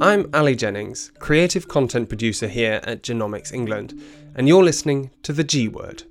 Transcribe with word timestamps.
I'm 0.00 0.28
Ali 0.34 0.56
Jennings, 0.56 1.12
creative 1.20 1.68
content 1.68 2.08
producer 2.08 2.48
here 2.48 2.80
at 2.82 3.04
Genomics 3.04 3.52
England, 3.52 4.02
and 4.34 4.48
you're 4.48 4.64
listening 4.64 5.12
to 5.22 5.32
The 5.32 5.44
G 5.44 5.68
Word. 5.68 6.02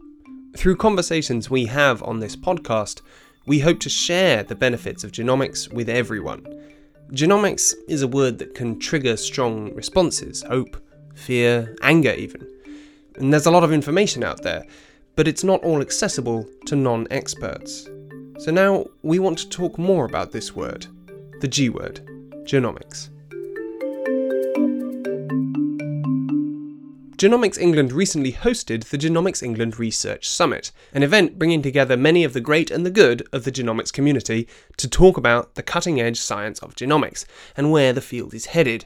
Through 0.56 0.78
conversations 0.78 1.50
we 1.50 1.66
have 1.66 2.02
on 2.04 2.20
this 2.20 2.38
podcast, 2.38 3.02
we 3.46 3.60
hope 3.60 3.82
to 3.82 3.90
share 3.90 4.42
the 4.44 4.56
benefits 4.56 5.04
of 5.04 5.12
genomics 5.12 5.72
with 5.74 5.90
everyone. 5.90 6.46
Genomics 7.12 7.74
is 7.90 8.02
a 8.02 8.08
word 8.08 8.38
that 8.40 8.56
can 8.56 8.80
trigger 8.80 9.18
strong 9.18 9.74
responses 9.76 10.44
hope, 10.44 10.82
fear, 11.14 11.76
anger, 11.82 12.14
even. 12.14 12.48
And 13.18 13.34
there's 13.34 13.48
a 13.48 13.52
lot 13.52 13.66
of 13.66 13.74
information 13.74 14.24
out 14.24 14.44
there, 14.44 14.66
but 15.18 15.28
it's 15.28 15.44
not 15.44 15.62
all 15.62 15.82
accessible 15.82 16.48
to 16.68 16.78
non 16.78 17.06
experts. 17.12 17.90
So 18.40 18.50
now 18.50 18.86
we 19.02 19.20
want 19.20 19.40
to 19.40 19.50
talk 19.50 19.78
more 19.78 20.06
about 20.06 20.32
this 20.32 20.56
word, 20.56 20.88
the 21.42 21.50
G 21.50 21.68
word, 21.68 22.00
genomics. 22.46 23.10
Genomics 27.24 27.58
England 27.58 27.94
recently 27.94 28.34
hosted 28.34 28.90
the 28.90 28.98
Genomics 28.98 29.42
England 29.42 29.80
Research 29.80 30.28
Summit, 30.28 30.74
an 30.94 31.04
event 31.04 31.40
bringing 31.40 31.62
together 31.62 31.96
many 31.96 32.26
of 32.26 32.34
the 32.34 32.42
great 32.42 32.70
and 32.70 32.86
the 32.86 32.92
good 32.92 33.26
of 33.32 33.46
the 33.46 33.52
genomics 33.54 33.94
community 33.94 34.46
to 34.76 34.90
talk 34.90 35.16
about 35.16 35.56
the 35.56 35.64
cutting 35.64 36.02
edge 36.02 36.20
science 36.20 36.60
of 36.60 36.76
genomics 36.76 37.24
and 37.56 37.72
where 37.72 37.94
the 37.94 38.02
field 38.02 38.34
is 38.34 38.48
headed. 38.48 38.84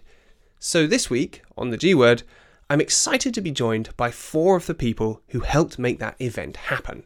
So 0.60 0.86
this 0.86 1.10
week, 1.10 1.42
on 1.58 1.72
the 1.72 1.78
G 1.78 1.96
Word, 1.96 2.22
I'm 2.70 2.80
excited 2.80 3.34
to 3.34 3.42
be 3.42 3.50
joined 3.50 3.90
by 3.98 4.12
four 4.12 4.56
of 4.56 4.68
the 4.68 4.76
people 4.76 5.24
who 5.30 5.40
helped 5.40 5.80
make 5.80 5.98
that 5.98 6.22
event 6.22 6.58
happen. 6.58 7.06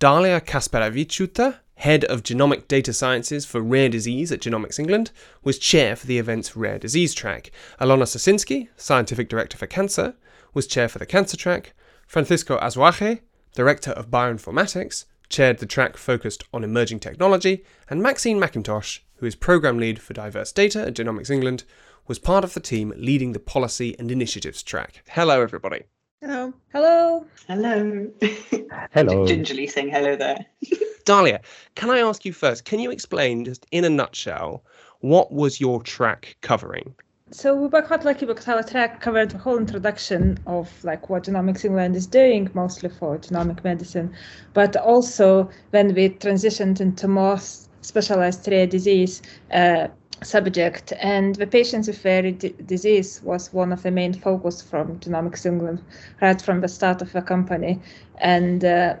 Dalia 0.00 0.40
Kasperaviciute, 0.44 1.58
head 1.76 2.04
of 2.06 2.24
genomic 2.24 2.66
data 2.66 2.92
sciences 2.92 3.46
for 3.46 3.60
rare 3.60 3.88
disease 3.88 4.32
at 4.32 4.40
Genomics 4.40 4.80
England, 4.80 5.12
was 5.44 5.60
chair 5.60 5.94
for 5.94 6.08
the 6.08 6.18
event's 6.18 6.56
rare 6.56 6.80
disease 6.80 7.14
track. 7.14 7.52
Alona 7.80 8.02
Sosinsky, 8.02 8.66
scientific 8.76 9.28
director 9.28 9.56
for 9.56 9.68
cancer, 9.68 10.16
was 10.56 10.66
chair 10.66 10.88
for 10.88 10.98
the 10.98 11.04
cancer 11.04 11.36
track. 11.36 11.74
Francisco 12.06 12.58
Azuaje, 12.58 13.20
director 13.54 13.90
of 13.90 14.10
bioinformatics, 14.10 15.04
chaired 15.28 15.58
the 15.58 15.66
track 15.66 15.98
focused 15.98 16.44
on 16.50 16.64
emerging 16.64 16.98
technology, 16.98 17.62
and 17.90 18.02
Maxine 18.02 18.40
Mackintosh, 18.40 19.00
who 19.16 19.26
is 19.26 19.34
program 19.34 19.78
lead 19.78 20.00
for 20.00 20.14
diverse 20.14 20.52
data 20.52 20.86
at 20.86 20.94
Genomics 20.94 21.28
England, 21.28 21.64
was 22.06 22.18
part 22.18 22.42
of 22.42 22.54
the 22.54 22.60
team 22.60 22.94
leading 22.96 23.32
the 23.32 23.38
policy 23.38 23.94
and 23.98 24.10
initiatives 24.10 24.62
track. 24.62 25.02
Hello, 25.10 25.42
everybody. 25.42 25.82
Hello. 26.22 26.54
Hello. 26.72 27.26
Hello. 27.46 28.10
Hello. 28.92 29.26
Gingerly 29.26 29.66
saying 29.66 29.90
hello 29.90 30.16
there. 30.16 30.46
Dalia, 31.04 31.40
can 31.74 31.90
I 31.90 31.98
ask 31.98 32.24
you 32.24 32.32
first, 32.32 32.64
can 32.64 32.80
you 32.80 32.90
explain, 32.90 33.44
just 33.44 33.66
in 33.72 33.84
a 33.84 33.90
nutshell, 33.90 34.64
what 35.00 35.30
was 35.30 35.60
your 35.60 35.82
track 35.82 36.38
covering? 36.40 36.94
So 37.32 37.56
we 37.56 37.66
were 37.66 37.82
quite 37.82 38.04
lucky 38.04 38.24
because 38.24 38.46
our 38.46 38.62
track 38.62 39.00
covered 39.00 39.32
the 39.32 39.38
whole 39.38 39.58
introduction 39.58 40.38
of 40.46 40.70
like 40.84 41.10
what 41.10 41.24
Genomics 41.24 41.64
England 41.64 41.96
is 41.96 42.06
doing, 42.06 42.48
mostly 42.54 42.88
for 42.88 43.18
genomic 43.18 43.64
medicine, 43.64 44.14
but 44.54 44.76
also 44.76 45.50
when 45.70 45.92
we 45.92 46.10
transitioned 46.10 46.80
into 46.80 47.08
more 47.08 47.38
specialized 47.80 48.46
rare 48.46 48.68
disease 48.68 49.22
uh, 49.50 49.88
subject, 50.22 50.92
and 51.00 51.34
the 51.34 51.48
patients 51.48 51.88
with 51.88 52.04
rare 52.04 52.30
d- 52.30 52.54
disease 52.64 53.20
was 53.24 53.52
one 53.52 53.72
of 53.72 53.82
the 53.82 53.90
main 53.90 54.14
focus 54.14 54.62
from 54.62 55.00
Genomics 55.00 55.44
England 55.44 55.82
right 56.22 56.40
from 56.40 56.60
the 56.60 56.68
start 56.68 57.02
of 57.02 57.12
the 57.12 57.22
company, 57.22 57.80
and 58.18 58.64
uh, 58.64 58.94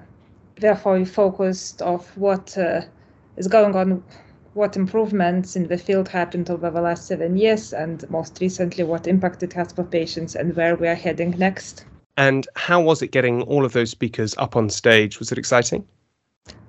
therefore 0.56 0.98
we 0.98 1.04
focused 1.04 1.80
of 1.80 2.04
what 2.16 2.58
uh, 2.58 2.80
is 3.36 3.46
going 3.46 3.76
on 3.76 4.02
what 4.56 4.76
improvements 4.76 5.54
in 5.54 5.68
the 5.68 5.76
field 5.76 6.08
happened 6.08 6.50
over 6.50 6.70
the 6.70 6.80
last 6.80 7.06
seven 7.06 7.36
years, 7.36 7.72
and 7.72 8.08
most 8.10 8.38
recently, 8.40 8.82
what 8.84 9.06
impact 9.06 9.42
it 9.42 9.52
has 9.52 9.72
for 9.72 9.84
patients 9.84 10.34
and 10.34 10.56
where 10.56 10.74
we 10.74 10.88
are 10.88 10.94
heading 10.94 11.30
next. 11.38 11.84
And 12.16 12.48
how 12.56 12.80
was 12.80 13.02
it 13.02 13.08
getting 13.08 13.42
all 13.42 13.64
of 13.64 13.72
those 13.74 13.90
speakers 13.90 14.34
up 14.38 14.56
on 14.56 14.70
stage? 14.70 15.18
Was 15.18 15.30
it 15.30 15.38
exciting? 15.38 15.86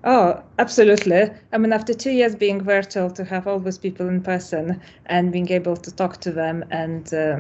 Oh, 0.04 0.44
absolutely. 0.60 1.30
I 1.54 1.58
mean, 1.58 1.72
after 1.72 1.94
two 1.94 2.12
years 2.12 2.36
being 2.36 2.62
virtual, 2.62 3.10
to 3.12 3.24
have 3.24 3.48
all 3.48 3.60
those 3.60 3.78
people 3.78 4.08
in 4.10 4.22
person 4.22 4.82
and 5.06 5.32
being 5.32 5.50
able 5.50 5.78
to 5.78 5.92
talk 5.96 6.20
to 6.22 6.32
them 6.32 6.66
and 6.72 7.14
uh, 7.14 7.40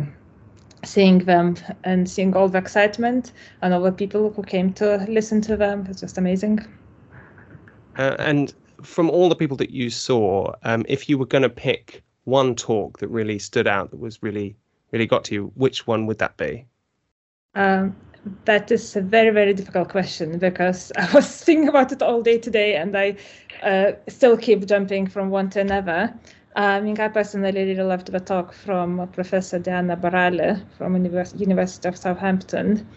seeing 0.83 1.19
them 1.19 1.57
and 1.83 2.09
seeing 2.09 2.35
all 2.35 2.47
the 2.47 2.57
excitement 2.57 3.33
and 3.61 3.73
all 3.73 3.81
the 3.81 3.91
people 3.91 4.31
who 4.31 4.43
came 4.43 4.71
to 4.73 5.05
listen 5.09 5.41
to 5.41 5.57
them, 5.57 5.85
it's 5.89 6.01
just 6.01 6.17
amazing. 6.17 6.65
Uh, 7.97 8.15
and 8.19 8.53
from 8.83 9.09
all 9.09 9.29
the 9.29 9.35
people 9.35 9.57
that 9.57 9.71
you 9.71 9.89
saw, 9.89 10.53
um, 10.63 10.85
if 10.87 11.09
you 11.09 11.17
were 11.17 11.25
going 11.25 11.43
to 11.43 11.49
pick 11.49 12.03
one 12.25 12.55
talk 12.55 12.99
that 12.99 13.07
really 13.07 13.39
stood 13.39 13.67
out, 13.67 13.91
that 13.91 13.99
was 13.99 14.21
really, 14.21 14.55
really 14.91 15.05
got 15.05 15.23
to 15.25 15.33
you, 15.33 15.51
which 15.55 15.87
one 15.87 16.05
would 16.05 16.19
that 16.19 16.37
be? 16.37 16.65
Um, 17.55 17.95
that 18.45 18.71
is 18.71 18.95
a 18.95 19.01
very, 19.01 19.29
very 19.29 19.53
difficult 19.53 19.89
question 19.89 20.37
because 20.37 20.91
I 20.97 21.09
was 21.13 21.43
thinking 21.43 21.69
about 21.69 21.91
it 21.91 22.01
all 22.01 22.21
day 22.21 22.37
today 22.37 22.75
and 22.75 22.97
I 22.97 23.15
uh, 23.63 23.93
still 24.07 24.37
keep 24.37 24.65
jumping 24.65 25.07
from 25.07 25.29
one 25.29 25.49
to 25.51 25.61
another. 25.61 26.13
I 26.55 26.81
mean, 26.81 26.99
I 26.99 27.07
personally 27.07 27.51
really 27.51 27.75
loved 27.75 28.11
the 28.11 28.19
talk 28.19 28.51
from 28.51 29.07
Professor 29.13 29.59
Diana 29.59 29.95
Baralle 29.95 30.59
from 30.77 30.95
Univers- 30.95 31.35
University 31.39 31.87
of 31.87 31.95
Southampton, 31.95 32.87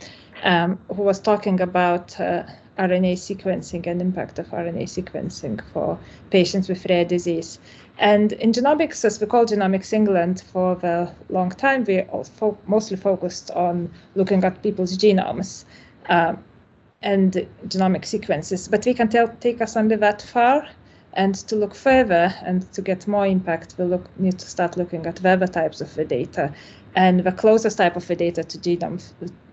um, 0.44 0.78
who 0.88 1.02
was 1.02 1.20
talking 1.20 1.60
about 1.60 2.18
uh, 2.18 2.44
RNA 2.80 3.12
sequencing 3.12 3.86
and 3.86 4.00
impact 4.00 4.38
of 4.38 4.46
RNA 4.48 4.84
sequencing 4.84 5.60
for 5.72 5.98
patients 6.30 6.68
with 6.68 6.86
rare 6.88 7.04
disease. 7.04 7.58
And 7.98 8.32
in 8.32 8.52
genomics, 8.52 9.04
as 9.04 9.20
we 9.20 9.26
call 9.26 9.44
Genomics 9.44 9.92
England 9.92 10.42
for 10.50 10.76
the 10.76 11.12
long 11.28 11.50
time, 11.50 11.84
we 11.84 12.02
fo- 12.36 12.56
mostly 12.66 12.96
focused 12.96 13.50
on 13.50 13.90
looking 14.14 14.42
at 14.44 14.62
people's 14.62 14.96
genomes 14.96 15.66
uh, 16.08 16.34
and 17.02 17.46
genomic 17.68 18.06
sequences. 18.06 18.68
But 18.68 18.86
we 18.86 18.94
can 18.94 19.08
tell, 19.08 19.28
take 19.40 19.60
us 19.60 19.76
only 19.76 19.96
that 19.96 20.22
far. 20.22 20.66
And 21.12 21.34
to 21.48 21.56
look 21.56 21.74
further 21.74 22.32
and 22.42 22.72
to 22.72 22.80
get 22.80 23.06
more 23.06 23.26
impact, 23.26 23.74
we 23.76 23.84
look, 23.84 24.08
need 24.18 24.38
to 24.38 24.46
start 24.46 24.78
looking 24.78 25.04
at 25.06 25.16
the 25.16 25.30
other 25.30 25.48
types 25.48 25.82
of 25.82 25.94
the 25.94 26.04
data. 26.04 26.54
And 26.94 27.20
the 27.20 27.32
closest 27.32 27.76
type 27.76 27.96
of 27.96 28.06
the 28.06 28.16
data 28.16 28.44
to 28.44 28.58
genome, 28.58 29.02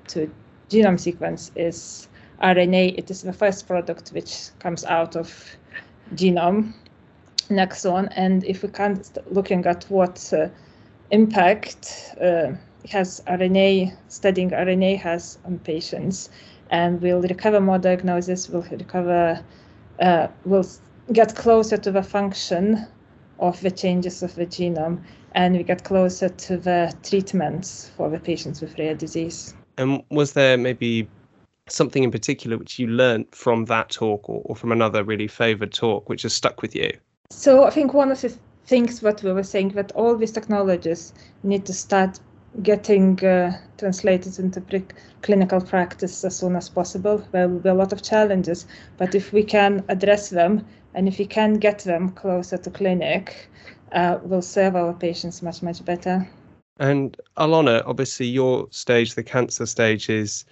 to 0.09 0.31
genome 0.69 0.99
sequence 0.99 1.51
is 1.55 2.07
RNA. 2.41 2.97
It 2.97 3.09
is 3.09 3.21
the 3.23 3.33
first 3.33 3.67
product 3.67 4.09
which 4.09 4.49
comes 4.59 4.85
out 4.85 5.15
of 5.15 5.57
genome, 6.15 6.73
Nexon. 7.49 8.11
And 8.15 8.43
if 8.43 8.63
we 8.63 8.69
can 8.69 9.01
looking 9.31 9.65
at 9.65 9.85
what 9.85 10.31
uh, 10.33 10.49
impact 11.11 12.13
uh, 12.21 12.51
has 12.89 13.21
RNA, 13.27 13.95
studying 14.07 14.51
RNA 14.51 14.99
has 14.99 15.39
on 15.45 15.59
patients, 15.59 16.29
and 16.69 17.01
we'll 17.01 17.21
recover 17.21 17.59
more 17.59 17.77
diagnosis, 17.77 18.49
we'll 18.49 18.61
recover, 18.63 19.43
uh, 19.99 20.27
we'll 20.45 20.67
get 21.13 21.35
closer 21.35 21.77
to 21.77 21.91
the 21.91 22.03
function 22.03 22.85
of 23.39 23.59
the 23.61 23.71
changes 23.71 24.23
of 24.23 24.35
the 24.35 24.45
genome, 24.45 25.01
and 25.33 25.55
we 25.55 25.63
get 25.63 25.83
closer 25.83 26.29
to 26.29 26.57
the 26.57 26.93
treatments 27.03 27.91
for 27.95 28.09
the 28.09 28.19
patients 28.19 28.61
with 28.61 28.77
rare 28.77 28.95
disease. 28.95 29.53
And 29.77 30.03
was 30.09 30.33
there 30.33 30.57
maybe 30.57 31.07
something 31.71 32.03
in 32.03 32.11
particular 32.11 32.57
which 32.57 32.79
you 32.79 32.87
learned 32.87 33.25
from 33.31 33.65
that 33.65 33.89
talk 33.89 34.29
or, 34.29 34.41
or 34.45 34.55
from 34.55 34.71
another 34.71 35.03
really 35.03 35.27
favoured 35.27 35.73
talk 35.73 36.09
which 36.09 36.23
has 36.23 36.33
stuck 36.33 36.61
with 36.61 36.75
you? 36.75 36.91
So 37.29 37.65
I 37.65 37.69
think 37.69 37.93
one 37.93 38.11
of 38.11 38.21
the 38.21 38.35
things 38.65 39.01
what 39.01 39.23
we 39.23 39.31
were 39.31 39.43
saying 39.43 39.69
that 39.69 39.91
all 39.93 40.15
these 40.15 40.31
technologies 40.31 41.13
need 41.43 41.65
to 41.65 41.73
start 41.73 42.19
getting 42.63 43.23
uh, 43.23 43.51
translated 43.77 44.39
into 44.39 44.83
clinical 45.21 45.61
practice 45.61 46.23
as 46.23 46.35
soon 46.35 46.55
as 46.55 46.69
possible. 46.69 47.23
There 47.31 47.47
will 47.47 47.59
be 47.59 47.69
a 47.69 47.73
lot 47.73 47.93
of 47.93 48.01
challenges, 48.01 48.65
but 48.97 49.15
if 49.15 49.31
we 49.31 49.43
can 49.43 49.83
address 49.89 50.29
them 50.29 50.65
and 50.93 51.07
if 51.07 51.19
we 51.19 51.25
can 51.25 51.55
get 51.55 51.79
them 51.79 52.09
closer 52.09 52.57
to 52.57 52.69
clinic, 52.69 53.49
uh, 53.91 54.17
we'll 54.23 54.41
serve 54.41 54.75
our 54.75 54.93
patients 54.93 55.41
much, 55.41 55.61
much 55.61 55.83
better. 55.85 56.27
And 56.79 57.17
Alona, 57.37 57.83
obviously 57.85 58.27
your 58.27 58.67
stage, 58.71 59.15
the 59.15 59.23
cancer 59.23 59.65
stage, 59.65 60.09
is 60.09 60.45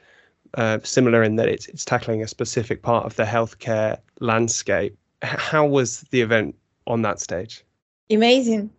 uh, 0.56 0.80
similar 0.84 1.24
in 1.24 1.36
that 1.38 1.48
it's, 1.48 1.68
it's 1.68 1.86
tackling 1.86 2.24
a 2.24 2.28
specific 2.28 2.82
part 2.82 3.06
of 3.06 3.16
the 3.16 3.24
healthcare 3.24 3.98
landscape. 4.20 4.98
How 5.22 5.66
was 5.66 6.02
the 6.12 6.22
event 6.22 6.56
on 6.88 7.02
that 7.04 7.20
stage? 7.20 7.64
Amazing. 8.10 8.70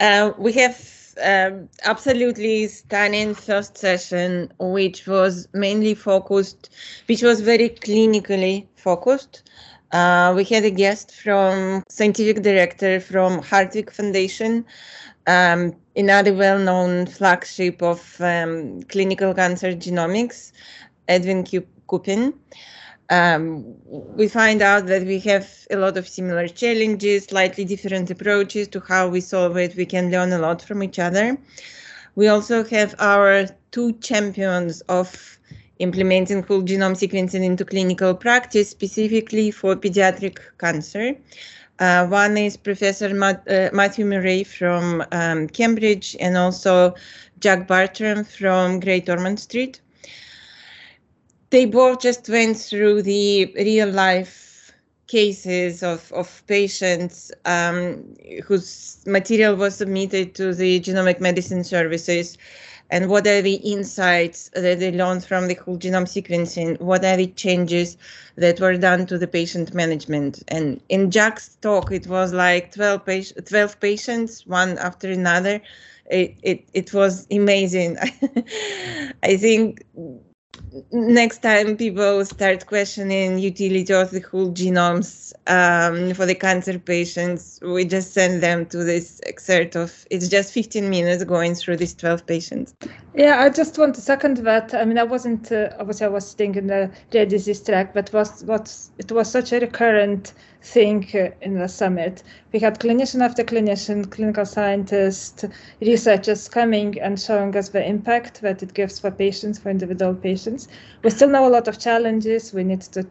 uh, 0.00 0.32
we 0.38 0.52
have 0.52 1.14
um, 1.22 1.68
absolutely 1.84 2.68
stunning 2.68 3.34
first 3.34 3.76
session, 3.76 4.52
which 4.58 5.06
was 5.06 5.48
mainly 5.52 5.94
focused, 5.94 6.70
which 7.06 7.22
was 7.22 7.40
very 7.40 7.68
clinically 7.68 8.66
focused. 8.76 9.42
Uh, 9.92 10.32
we 10.34 10.44
had 10.44 10.64
a 10.64 10.70
guest 10.70 11.14
from 11.14 11.82
scientific 11.90 12.42
director 12.42 12.98
from 12.98 13.42
Hartwig 13.42 13.92
Foundation, 13.92 14.64
um, 15.26 15.74
another 15.96 16.34
well-known 16.34 17.06
flagship 17.06 17.82
of 17.82 18.20
um, 18.20 18.82
clinical 18.84 19.34
cancer 19.34 19.72
genomics, 19.72 20.52
Edwin 21.08 21.44
Cuppen. 21.44 22.34
um, 23.10 23.76
we 24.16 24.26
find 24.28 24.62
out 24.62 24.86
that 24.86 25.02
we 25.06 25.18
have 25.20 25.66
a 25.70 25.76
lot 25.76 25.96
of 25.96 26.08
similar 26.08 26.48
challenges, 26.48 27.24
slightly 27.24 27.64
different 27.64 28.10
approaches 28.10 28.68
to 28.68 28.80
how 28.80 29.08
we 29.08 29.20
solve 29.20 29.56
it. 29.58 29.76
We 29.76 29.86
can 29.86 30.10
learn 30.10 30.32
a 30.32 30.38
lot 30.38 30.62
from 30.62 30.82
each 30.82 30.98
other. 30.98 31.36
We 32.14 32.28
also 32.28 32.64
have 32.64 32.94
our 32.98 33.46
two 33.70 33.92
champions 33.94 34.80
of 34.82 35.38
implementing 35.78 36.42
whole 36.42 36.62
genome 36.62 36.96
sequencing 36.96 37.44
into 37.44 37.64
clinical 37.64 38.14
practice, 38.14 38.70
specifically 38.70 39.50
for 39.50 39.76
pediatric 39.76 40.38
cancer. 40.58 41.16
Uh, 41.82 42.06
one 42.06 42.38
is 42.38 42.56
Professor 42.56 43.08
uh, 43.10 43.68
Matthew 43.72 44.04
Murray 44.04 44.44
from 44.44 45.04
um, 45.10 45.48
Cambridge 45.48 46.14
and 46.20 46.36
also 46.36 46.94
Jack 47.40 47.66
Bartram 47.66 48.22
from 48.22 48.78
Great 48.78 49.08
Ormond 49.08 49.40
Street. 49.40 49.80
They 51.50 51.66
both 51.66 52.00
just 52.00 52.28
went 52.28 52.56
through 52.56 53.02
the 53.02 53.52
real 53.56 53.88
life 53.88 54.72
cases 55.08 55.82
of, 55.82 56.12
of 56.12 56.44
patients 56.46 57.32
um, 57.46 58.14
whose 58.44 59.02
material 59.04 59.56
was 59.56 59.74
submitted 59.74 60.36
to 60.36 60.54
the 60.54 60.78
genomic 60.78 61.20
medicine 61.20 61.64
services 61.64 62.38
and 62.92 63.08
what 63.08 63.26
are 63.26 63.40
the 63.40 63.54
insights 63.54 64.50
that 64.52 64.78
they 64.78 64.92
learned 64.92 65.24
from 65.24 65.48
the 65.48 65.54
whole 65.54 65.78
genome 65.78 66.06
sequencing? 66.06 66.78
What 66.78 67.02
are 67.06 67.16
the 67.16 67.28
changes 67.28 67.96
that 68.36 68.60
were 68.60 68.76
done 68.76 69.06
to 69.06 69.16
the 69.16 69.26
patient 69.26 69.72
management? 69.72 70.42
And 70.48 70.78
in 70.90 71.10
Jack's 71.10 71.56
talk, 71.62 71.90
it 71.90 72.06
was 72.06 72.34
like 72.34 72.74
12, 72.74 73.02
12 73.46 73.80
patients, 73.80 74.46
one 74.46 74.76
after 74.76 75.10
another. 75.10 75.62
It, 76.10 76.36
it, 76.42 76.68
it 76.74 76.92
was 76.92 77.26
amazing. 77.30 77.96
I 79.22 79.38
think 79.38 79.82
next 80.90 81.42
time 81.42 81.76
people 81.76 82.24
start 82.24 82.66
questioning 82.66 83.38
utility 83.38 83.92
of 83.92 84.10
the 84.10 84.20
whole 84.20 84.50
genomes 84.52 85.32
um, 85.46 86.14
for 86.14 86.26
the 86.26 86.34
cancer 86.34 86.78
patients, 86.78 87.58
we 87.62 87.84
just 87.84 88.12
send 88.12 88.42
them 88.42 88.66
to 88.66 88.84
this 88.84 89.20
excerpt 89.26 89.76
of 89.76 90.06
it's 90.10 90.28
just 90.28 90.52
15 90.52 90.88
minutes 90.88 91.24
going 91.24 91.54
through 91.54 91.76
these 91.76 91.94
12 91.94 92.26
patients. 92.26 92.74
Yeah, 93.14 93.40
I 93.40 93.50
just 93.50 93.78
want 93.78 93.94
to 93.96 94.00
second 94.00 94.38
that. 94.38 94.74
I 94.74 94.84
mean, 94.84 94.98
I 94.98 95.04
wasn't 95.04 95.52
uh, 95.52 95.70
obviously 95.78 96.06
I 96.06 96.10
was 96.10 96.30
sitting 96.30 96.54
in 96.54 96.66
the 96.68 96.90
rare 97.12 97.26
disease 97.26 97.62
track, 97.62 97.92
but 97.92 98.12
was 98.12 98.44
what 98.44 98.74
it 98.98 99.12
was 99.12 99.30
such 99.30 99.52
a 99.52 99.60
recurrent 99.60 100.32
thing 100.62 101.08
uh, 101.14 101.30
in 101.40 101.58
the 101.58 101.68
summit. 101.68 102.22
We 102.52 102.60
had 102.60 102.78
clinician 102.78 103.20
after 103.20 103.42
clinician, 103.42 104.10
clinical 104.10 104.46
scientists, 104.46 105.44
researchers 105.80 106.48
coming 106.48 107.00
and 107.00 107.18
showing 107.18 107.56
us 107.56 107.70
the 107.70 107.84
impact 107.84 108.40
that 108.42 108.62
it 108.62 108.74
gives 108.74 108.98
for 108.98 109.10
patients, 109.10 109.58
for 109.58 109.70
individual 109.70 110.14
patients. 110.14 110.68
We 111.02 111.10
still 111.10 111.28
know 111.28 111.46
a 111.46 111.50
lot 111.50 111.68
of 111.68 111.78
challenges. 111.78 112.52
We 112.52 112.64
need 112.64 112.82
to 112.82 113.06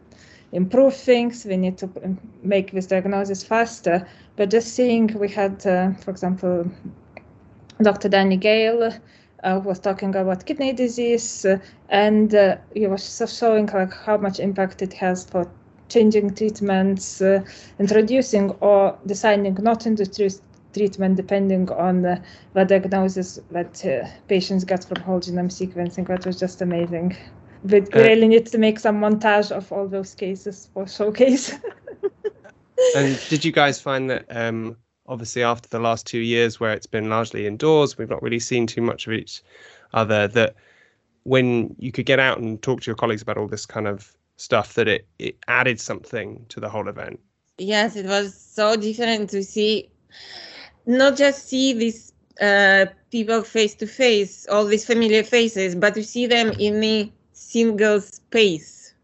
improve 0.52 0.96
things. 0.96 1.44
We 1.44 1.56
need 1.56 1.78
to 1.78 1.90
make 2.42 2.72
this 2.72 2.86
diagnosis 2.86 3.42
faster. 3.42 4.06
But 4.36 4.50
just 4.50 4.74
seeing, 4.74 5.08
we 5.18 5.28
had, 5.28 5.66
uh, 5.66 5.92
for 5.94 6.10
example, 6.10 6.70
Dr. 7.82 8.08
Danny 8.08 8.36
Gale. 8.36 8.92
Uh, 9.44 9.60
was 9.64 9.80
talking 9.80 10.14
about 10.14 10.46
kidney 10.46 10.72
disease, 10.72 11.44
uh, 11.44 11.58
and 11.88 12.32
uh, 12.32 12.56
he 12.74 12.86
was 12.86 13.20
showing 13.26 13.66
like 13.66 13.92
how 13.92 14.16
much 14.16 14.38
impact 14.38 14.82
it 14.82 14.92
has 14.92 15.24
for 15.24 15.50
changing 15.92 16.34
treatments, 16.34 17.20
uh, 17.20 17.42
introducing 17.78 18.50
or 18.60 18.98
designing 19.06 19.54
not 19.60 19.80
to 19.80 19.96
treatment 20.72 21.16
depending 21.16 21.70
on 21.70 22.04
uh, 22.04 22.22
the 22.54 22.64
diagnosis 22.64 23.38
that 23.50 23.84
uh, 23.84 24.08
patients 24.28 24.64
get 24.64 24.84
from 24.84 25.00
whole 25.02 25.20
genome 25.20 25.50
sequencing. 25.50 26.06
That 26.06 26.26
was 26.26 26.38
just 26.38 26.62
amazing. 26.62 27.16
We 27.64 27.80
uh, 27.80 27.84
really 27.94 28.28
need 28.28 28.46
to 28.46 28.58
make 28.58 28.78
some 28.78 29.00
montage 29.00 29.50
of 29.52 29.70
all 29.70 29.86
those 29.86 30.14
cases 30.14 30.68
for 30.72 30.86
showcase. 30.86 31.54
and 32.96 33.20
did 33.28 33.44
you 33.44 33.52
guys 33.52 33.80
find 33.80 34.10
that 34.10 34.24
um, 34.30 34.76
obviously 35.06 35.42
after 35.42 35.68
the 35.68 35.78
last 35.78 36.06
two 36.06 36.20
years 36.20 36.58
where 36.58 36.72
it's 36.72 36.86
been 36.86 37.08
largely 37.08 37.46
indoors, 37.46 37.98
we've 37.98 38.10
not 38.10 38.22
really 38.22 38.40
seen 38.40 38.66
too 38.66 38.82
much 38.82 39.06
of 39.06 39.12
each 39.12 39.42
other, 39.92 40.26
that 40.28 40.56
when 41.24 41.74
you 41.78 41.92
could 41.92 42.06
get 42.06 42.18
out 42.18 42.38
and 42.38 42.60
talk 42.62 42.80
to 42.80 42.86
your 42.86 42.96
colleagues 42.96 43.22
about 43.22 43.36
all 43.36 43.46
this 43.46 43.66
kind 43.66 43.86
of 43.86 44.16
stuff 44.36 44.74
that 44.74 44.88
it, 44.88 45.06
it 45.18 45.36
added 45.48 45.80
something 45.80 46.44
to 46.48 46.60
the 46.60 46.68
whole 46.68 46.88
event. 46.88 47.20
Yes, 47.58 47.96
it 47.96 48.06
was 48.06 48.34
so 48.34 48.76
different 48.76 49.30
to 49.30 49.42
see, 49.42 49.90
not 50.86 51.16
just 51.16 51.48
see 51.48 51.72
these 51.72 52.12
uh, 52.40 52.86
people 53.10 53.42
face 53.42 53.74
to 53.76 53.86
face, 53.86 54.46
all 54.50 54.64
these 54.64 54.84
familiar 54.84 55.22
faces, 55.22 55.74
but 55.74 55.94
to 55.94 56.02
see 56.02 56.26
them 56.26 56.50
in 56.58 56.82
a 56.82 57.12
single 57.32 58.00
space 58.00 58.94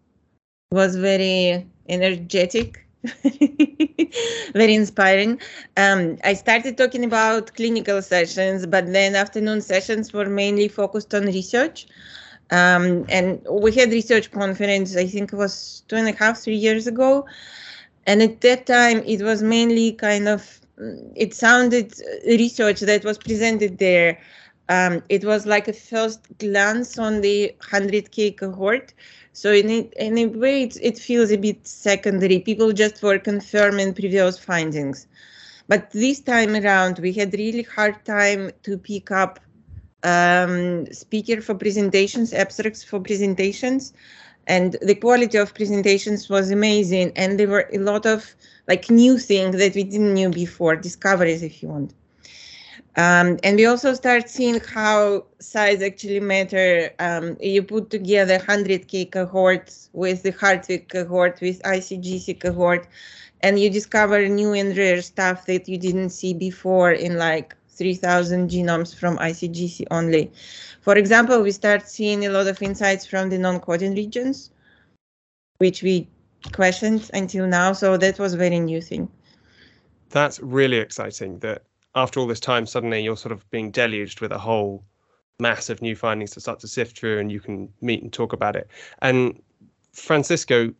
was 0.71 0.97
very 0.97 1.67
energetic. 1.89 2.85
very 4.55 4.75
inspiring. 4.75 5.41
Um, 5.77 6.19
I 6.25 6.35
started 6.35 6.77
talking 6.77 7.05
about 7.05 7.55
clinical 7.55 8.03
sessions, 8.03 8.67
but 8.67 8.93
then 8.93 9.15
afternoon 9.15 9.61
sessions 9.61 10.13
were 10.13 10.29
mainly 10.29 10.67
focused 10.69 11.15
on 11.15 11.27
research. 11.27 11.87
Um, 12.51 13.05
and 13.09 13.45
we 13.51 13.73
had 13.73 13.91
research 13.91 14.31
conference, 14.31 14.97
I 14.97 15.07
think 15.07 15.33
it 15.33 15.37
was 15.37 15.83
two 15.89 15.97
and 15.97 16.09
a 16.09 16.13
half, 16.13 16.39
three 16.39 16.57
years 16.57 16.87
ago. 16.87 17.27
And 18.07 18.23
at 18.23 18.41
that 18.41 18.67
time, 18.67 19.03
it 19.05 19.21
was 19.21 19.43
mainly 19.43 19.93
kind 19.93 20.29
of, 20.29 20.61
it 21.15 21.35
sounded 21.35 21.95
research 22.27 22.81
that 22.81 23.05
was 23.05 23.19
presented 23.19 23.79
there. 23.79 24.19
Um, 24.71 25.03
it 25.09 25.25
was 25.25 25.45
like 25.47 25.69
a 25.69 25.73
first 25.73 26.21
glance 26.39 26.99
on 26.99 27.21
the 27.21 27.55
100K 27.61 28.37
cohort. 28.37 28.95
So 29.33 29.53
in 29.53 29.71
a, 29.71 29.91
in 29.99 30.19
a 30.19 30.27
way, 30.27 30.63
it, 30.63 30.77
it 30.81 30.99
feels 30.99 31.31
a 31.31 31.37
bit 31.37 31.67
secondary. 31.67 32.41
People 32.41 32.73
just 32.73 33.03
were 33.03 33.19
confirming 33.19 33.95
previous 33.95 34.39
findings. 34.39 35.07
But 35.69 35.91
this 35.91 36.21
time 36.21 36.55
around, 36.55 36.99
we 36.99 37.13
had 37.13 37.35
really 37.35 37.63
hard 37.63 38.03
time 38.07 38.53
to 38.63 38.79
pick 38.79 39.11
up 39.11 39.39
um, 40.03 40.87
speaker 40.93 41.41
for 41.41 41.55
presentations, 41.55 42.33
abstracts 42.33 42.83
for 42.85 43.01
presentations, 43.01 43.93
and 44.47 44.77
the 44.81 44.95
quality 44.95 45.37
of 45.37 45.55
presentations 45.55 46.29
was 46.29 46.51
amazing. 46.51 47.13
And 47.17 47.39
there 47.39 47.49
were 47.49 47.69
a 47.73 47.79
lot 47.79 48.07
of 48.07 48.35
like 48.67 48.91
new 48.91 49.19
things 49.19 49.57
that 49.59 49.75
we 49.75 49.85
didn't 49.85 50.15
know 50.15 50.31
before, 50.31 50.77
discoveries, 50.77 51.43
if 51.43 51.63
you 51.63 51.69
want. 51.69 51.95
Um, 52.97 53.39
and 53.45 53.57
we 53.57 53.67
also 53.67 53.95
start 53.95 54.29
seeing 54.29 54.59
how 54.59 55.25
size 55.39 55.83
actually 55.83 56.19
matter. 56.19 56.91
Um, 56.99 57.37
you 57.41 57.63
put 57.63 57.91
together 57.91 58.39
100k 58.39 59.13
cohorts 59.13 59.89
with 59.93 60.23
the 60.23 60.33
Hartwig 60.33 60.89
cohort, 60.89 61.41
with 61.41 61.63
ICGC 61.63 62.41
cohort, 62.41 62.89
and 63.43 63.59
you 63.61 63.71
discover 63.71 64.27
new 64.29 64.53
and 64.53 64.77
rare 64.77 65.01
stuff 65.03 65.47
that 65.47 65.69
you 65.69 65.79
didn't 65.79 66.11
see 66.11 66.35
before 66.35 66.91
in 66.91 67.19
like 67.19 67.55
3,000 67.79 68.51
genomes 68.51 68.95
from 68.95 69.17
ICGC 69.19 69.87
only. 69.91 70.31
For 70.81 70.97
example, 70.97 71.43
we 71.43 71.53
start 71.53 71.89
seeing 71.89 72.27
a 72.27 72.31
lot 72.31 72.47
of 72.47 72.61
insights 72.61 73.07
from 73.07 73.31
the 73.31 73.39
non-coding 73.39 73.95
regions, 73.95 74.51
which 75.59 75.83
we 75.83 76.09
questioned 76.53 77.11
until 77.15 77.47
now. 77.47 77.73
So 77.73 77.97
that 77.97 78.19
was 78.19 78.35
a 78.35 78.37
very 78.37 78.59
new 78.59 78.81
thing. 78.81 79.09
That's 80.11 80.41
really 80.41 80.79
exciting 80.79 81.39
that 81.41 81.63
after 81.95 82.21
all 82.21 82.27
this 82.27 82.41
time, 82.41 82.67
suddenly 82.67 83.03
you're 83.03 83.17
sort 83.17 83.33
of 83.33 83.49
being 83.51 83.71
deluged 83.71 84.21
with 84.21 84.33
a 84.33 84.39
whole 84.39 84.85
mass 85.41 85.71
of 85.71 85.81
new 85.81 85.95
findings 85.95 86.33
to 86.33 86.41
start 86.41 86.59
to 86.61 86.69
sift 86.69 86.99
through 86.99 87.19
and 87.19 87.31
you 87.31 87.41
can 87.41 87.73
meet 87.81 88.03
and 88.03 88.13
talk 88.13 88.33
about 88.33 88.57
it. 88.57 88.69
And 89.03 89.41
Francisco, 89.93 90.73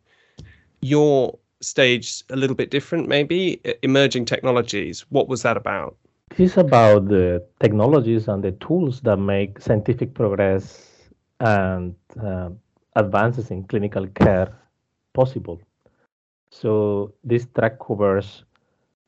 your 0.81 1.37
stage 1.61 2.23
a 2.29 2.35
little 2.35 2.55
bit 2.55 2.71
different, 2.71 3.07
maybe 3.07 3.61
emerging 3.83 4.25
technologies. 4.25 5.05
What 5.09 5.27
was 5.27 5.41
that 5.43 5.57
about? 5.57 5.95
This 6.29 6.51
is 6.51 6.57
about 6.57 7.07
the 7.07 7.45
technologies 7.59 8.27
and 8.27 8.43
the 8.43 8.51
tools 8.53 9.01
that 9.01 9.17
make 9.17 9.59
scientific 9.59 10.13
progress 10.13 11.09
and 11.39 11.95
uh, 12.21 12.49
advances 12.95 13.51
in 13.51 13.63
clinical 13.63 14.07
care 14.07 14.53
possible. 15.13 15.59
So 16.51 17.13
this 17.23 17.47
track 17.55 17.79
covers 17.79 18.43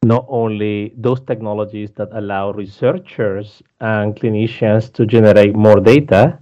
not 0.04 0.26
only 0.30 0.94
those 0.98 1.22
technologies 1.22 1.92
that 1.92 2.10
allow 2.14 2.52
researchers 2.52 3.62
and 3.80 4.16
clinicians 4.16 4.92
to 4.94 5.06
generate 5.06 5.56
more 5.56 5.80
data, 5.80 6.40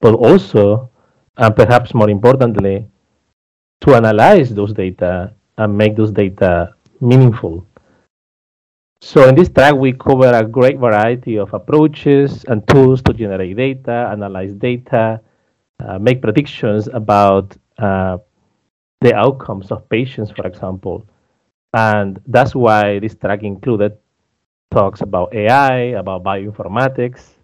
but 0.00 0.14
also, 0.14 0.90
and 1.36 1.54
perhaps 1.54 1.94
more 1.94 2.10
importantly, 2.10 2.86
to 3.80 3.94
analyze 3.94 4.54
those 4.54 4.72
data 4.72 5.32
and 5.56 5.76
make 5.78 5.96
those 5.96 6.10
data 6.10 6.74
meaningful. 7.00 7.66
So 9.04 9.28
in 9.28 9.34
this 9.34 9.50
track, 9.50 9.74
we 9.74 9.92
cover 9.92 10.30
a 10.32 10.42
great 10.42 10.78
variety 10.78 11.36
of 11.36 11.52
approaches 11.52 12.42
and 12.44 12.66
tools 12.66 13.02
to 13.02 13.12
generate 13.12 13.54
data, 13.54 14.08
analyze 14.10 14.54
data, 14.54 15.20
uh, 15.78 15.98
make 15.98 16.22
predictions 16.22 16.88
about 16.88 17.54
uh, 17.76 18.16
the 19.02 19.14
outcomes 19.14 19.70
of 19.70 19.86
patients, 19.90 20.30
for 20.30 20.46
example. 20.46 21.06
And 21.74 22.18
that's 22.26 22.54
why 22.54 22.98
this 22.98 23.14
track 23.14 23.42
included 23.42 23.92
talks 24.70 25.02
about 25.02 25.34
AI, 25.34 25.74
about 26.00 26.24
bioinformatics, 26.24 27.34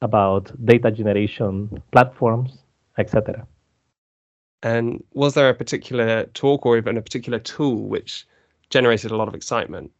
about 0.00 0.50
data 0.64 0.90
generation 0.90 1.82
platforms, 1.92 2.64
etc. 2.96 3.46
And 4.62 5.04
was 5.12 5.34
there 5.34 5.50
a 5.50 5.54
particular 5.54 6.24
talk 6.32 6.64
or 6.64 6.78
even 6.78 6.96
a 6.96 7.02
particular 7.02 7.40
tool 7.40 7.90
which 7.90 8.26
generated 8.70 9.10
a 9.10 9.16
lot 9.18 9.28
of 9.28 9.34
excitement? 9.34 9.92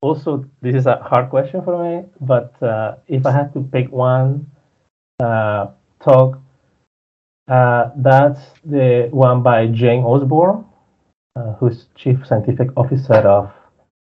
Also, 0.00 0.44
this 0.60 0.74
is 0.74 0.86
a 0.86 0.96
hard 0.96 1.30
question 1.30 1.62
for 1.62 1.82
me, 1.82 2.04
but 2.20 2.54
uh, 2.62 2.96
if 3.08 3.24
I 3.26 3.32
had 3.32 3.52
to 3.54 3.60
pick 3.60 3.90
one 3.90 4.50
uh, 5.20 5.68
talk, 6.00 6.38
uh, 7.48 7.90
that's 7.96 8.40
the 8.64 9.08
one 9.10 9.42
by 9.42 9.66
Jane 9.68 10.04
Osbourn, 10.04 10.64
uh, 11.34 11.52
who's 11.54 11.86
Chief 11.94 12.26
Scientific 12.26 12.68
Officer 12.76 13.14
of 13.14 13.52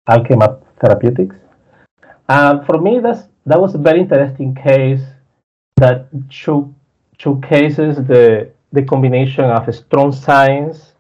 Alchemab 0.09 0.63
Therapeutics. 0.81 1.37
For 2.27 2.81
me, 2.81 2.99
that's, 3.01 3.29
that 3.47 3.61
was 3.61 3.75
a 3.75 3.79
very 3.79 4.01
interesting 4.01 4.55
case 4.55 5.03
that 5.77 6.09
show, 6.29 6.75
showcases 7.19 7.97
the, 7.97 8.51
the 8.73 8.83
combination 8.83 9.45
of 9.45 9.73
strong 9.75 10.11
science 10.13 10.93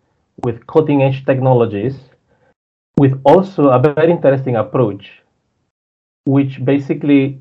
with 0.44 0.66
cutting 0.66 1.02
edge 1.02 1.24
technologies, 1.24 1.96
with 2.98 3.20
also 3.24 3.68
a 3.68 3.78
very 3.78 4.10
interesting 4.12 4.56
approach, 4.56 5.22
which 6.24 6.64
basically 6.64 7.40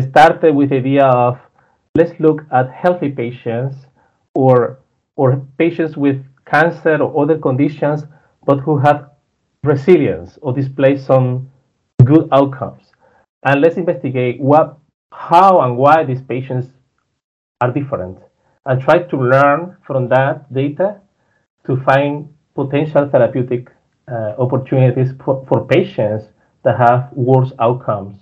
started 0.00 0.54
with 0.54 0.70
the 0.70 0.76
idea 0.76 1.04
of 1.06 1.38
let's 1.94 2.18
look 2.20 2.42
at 2.52 2.70
healthy 2.70 3.10
patients 3.10 3.76
or 4.34 4.78
or 5.16 5.44
patients 5.58 5.96
with 5.96 6.24
cancer 6.46 6.96
or 7.02 7.22
other 7.22 7.38
conditions, 7.38 8.04
but 8.46 8.60
who 8.60 8.78
have 8.78 9.10
resilience 9.64 10.38
or 10.42 10.52
display 10.52 10.96
some 10.96 11.50
good 12.04 12.28
outcomes. 12.32 12.92
And 13.44 13.60
let's 13.60 13.76
investigate 13.76 14.40
what, 14.40 14.78
how, 15.12 15.60
and 15.60 15.76
why 15.76 16.04
these 16.04 16.22
patients 16.22 16.68
are 17.60 17.72
different, 17.72 18.18
and 18.66 18.80
try 18.80 18.98
to 19.02 19.16
learn 19.16 19.76
from 19.84 20.08
that 20.08 20.52
data 20.52 21.00
to 21.66 21.76
find 21.82 22.32
potential 22.54 23.08
therapeutic 23.08 23.68
uh, 24.10 24.34
opportunities 24.38 25.10
for, 25.24 25.44
for 25.46 25.66
patients 25.66 26.24
that 26.64 26.78
have 26.78 27.10
worse 27.12 27.52
outcomes. 27.58 28.20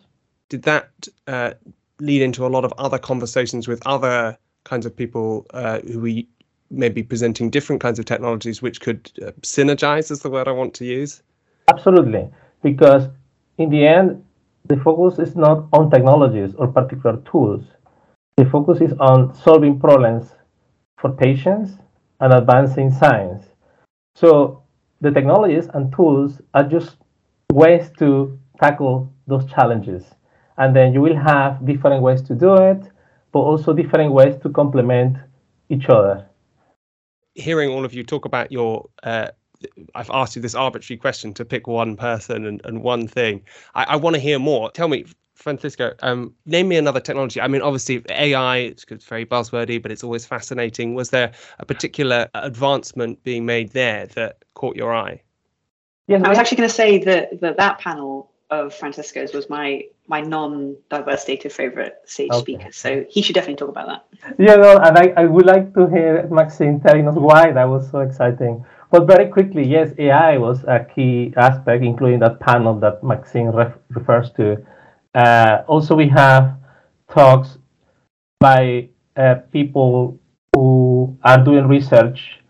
Did 0.49 0.63
that 0.63 0.91
uh, 1.27 1.53
lead 2.01 2.23
into 2.23 2.47
a 2.47 2.49
lot 2.49 2.65
of 2.65 2.73
other 2.79 2.99
conversations 2.99 3.67
with 3.67 3.85
other 3.87 4.39
kinds 4.65 4.87
of 4.87 4.97
people 4.97 5.47
uh, 5.55 5.81
who 5.81 6.01
we 6.01 6.29
may 6.71 6.89
be 6.89 7.03
presenting 7.03 7.51
different 7.51 7.81
kinds 7.81 7.99
of 7.99 8.05
technologies 8.05 8.61
which 8.61 8.81
could 8.81 9.11
uh, 9.23 9.31
synergize 9.43 10.11
is 10.11 10.21
the 10.21 10.31
word 10.31 10.49
i 10.49 10.53
want 10.53 10.75
to 10.75 10.85
use? 10.85 11.23
Absolutely. 11.69 12.29
Because 12.63 13.09
in 13.59 13.71
the 13.71 13.87
end 13.87 14.25
the 14.69 14.77
focus 14.79 15.19
is 15.21 15.37
not 15.37 15.69
on 15.73 15.91
technologies 15.91 16.55
or 16.57 16.67
particular 16.67 17.19
tools. 17.31 17.65
The 18.37 18.45
focus 18.47 18.81
is 18.81 18.93
on 18.99 19.35
solving 19.35 19.79
problems 19.79 20.33
for 20.99 21.13
patients 21.13 21.73
and 22.21 22.33
advancing 22.33 22.91
science. 22.91 23.45
So 24.17 24.63
the 25.01 25.11
technologies 25.11 25.69
and 25.75 25.93
tools 25.95 26.41
are 26.55 26.65
just 26.65 26.97
ways 27.53 27.91
to 27.99 28.39
tackle 28.61 29.13
those 29.27 29.45
challenges 29.47 30.05
and 30.59 30.75
then 30.75 30.93
you 30.93 31.01
will 31.01 31.17
have 31.17 31.65
different 31.67 32.03
ways 32.03 32.23
to 32.23 32.35
do 32.35 32.55
it 32.55 32.83
but 33.33 33.41
also 33.41 33.73
different 33.73 34.13
ways 34.13 34.35
to 34.43 34.49
complement 34.51 35.17
each 35.69 35.89
other 35.89 36.27
hearing 37.35 37.71
all 37.71 37.85
of 37.85 37.93
you 37.93 38.03
talk 38.03 38.25
about 38.25 38.51
your 38.51 38.89
uh, 39.03 39.29
I've 39.95 40.11
asked 40.11 40.37
you 40.37 40.43
this 40.43 40.55
arbitrary 40.55 40.99
question 40.99 41.33
to 41.35 41.45
pick 41.45 41.67
one 41.67 41.97
person 41.97 42.45
and, 42.45 42.61
and 42.65 42.83
one 42.83 43.09
thing. 43.09 43.43
I, 43.75 43.85
I 43.85 43.97
want 43.97 44.15
to 44.15 44.21
hear 44.21 44.39
more. 44.39 44.71
Tell 44.71 44.89
me, 44.89 45.07
Francisco, 45.37 45.93
um, 46.03 46.35
name 46.47 46.69
me 46.69 46.77
another 46.77 47.01
technology. 47.01 47.41
I 47.41 47.47
mean, 47.47 47.63
obviously 47.63 48.03
AI, 48.09 48.57
it's, 48.57 48.85
it's 48.89 49.05
very 49.05 49.27
buzzwordy, 49.27 49.81
but 49.81 49.93
it's 49.93 50.03
always 50.03 50.27
fascinating. 50.27 50.95
Was 50.95 51.11
there 51.11 51.33
a 51.59 51.67
particular 51.67 52.29
advancement 52.35 53.23
being 53.23 53.47
made 53.47 53.71
there 53.71 54.07
that 54.09 54.45
caught 54.55 54.77
your 54.77 54.95
eye? 54.95 55.23
Yes, 56.09 56.23
I 56.25 56.29
was 56.29 56.39
actually 56.39 56.59
going 56.59 56.69
to 56.69 56.75
say 56.75 56.99
that, 57.05 57.41
that 57.41 57.57
that 57.59 57.79
panel 57.79 58.31
of 58.51 58.73
Francisco's 58.73 59.33
was 59.33 59.51
my 59.51 59.83
my 60.07 60.21
non-diverse 60.21 61.25
data 61.25 61.51
favorite 61.51 61.97
stage 62.05 62.31
okay. 62.31 62.41
speaker. 62.41 62.73
So 62.73 63.05
he 63.11 63.21
should 63.21 63.35
definitely 63.35 63.57
talk 63.57 63.71
about 63.71 63.89
that. 63.89 64.37
Yeah, 64.39 64.55
no, 64.55 64.79
and 64.79 64.97
I, 64.97 65.13
I 65.17 65.25
would 65.27 65.47
like 65.47 65.75
to 65.75 65.89
hear 65.89 66.29
Maxine 66.31 66.81
telling 66.81 67.09
us 67.09 67.17
why 67.17 67.51
that 67.51 67.65
was 67.65 67.91
so 67.91 68.01
exciting. 68.01 68.65
But 68.93 69.09
very 69.09 69.29
quickly, 69.29 69.67
yes, 69.67 69.93
AI 69.99 70.39
was 70.39 70.63
a 70.63 70.85
key 70.85 71.35
aspect, 71.37 71.83
including 71.83 72.21
that 72.21 72.39
panel 72.39 72.79
that 72.79 73.03
Maxine 73.03 73.49
ref- 73.49 73.77
refers 73.91 74.31
to. 74.33 74.65
Uh, 75.17 75.65
also, 75.67 75.97
we 75.97 76.09
have 76.09 76.59
talks 77.09 77.57
by 78.39 78.87
uh, 79.17 79.37
people 79.51 80.21
who 80.55 81.17
are 81.25 81.43
doing 81.43 81.67
research 81.67 82.41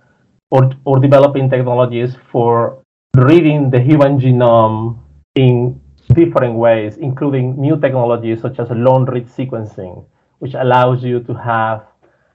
or, 0.51 0.73
or 0.85 0.99
developing 0.99 1.49
technologies 1.49 2.17
for 2.33 2.83
reading 3.17 3.71
the 3.71 3.79
human 3.79 4.19
genome 4.19 4.99
in 5.37 5.81
different 6.15 6.57
ways, 6.57 6.97
including 6.97 7.55
new 7.61 7.79
technologies 7.81 8.41
such 8.41 8.59
as 8.59 8.69
long 8.71 9.05
read 9.05 9.29
sequencing, 9.29 10.05
which 10.41 10.55
allows 10.55 11.05
you 11.05 11.21
to 11.21 11.35
have 11.35 11.87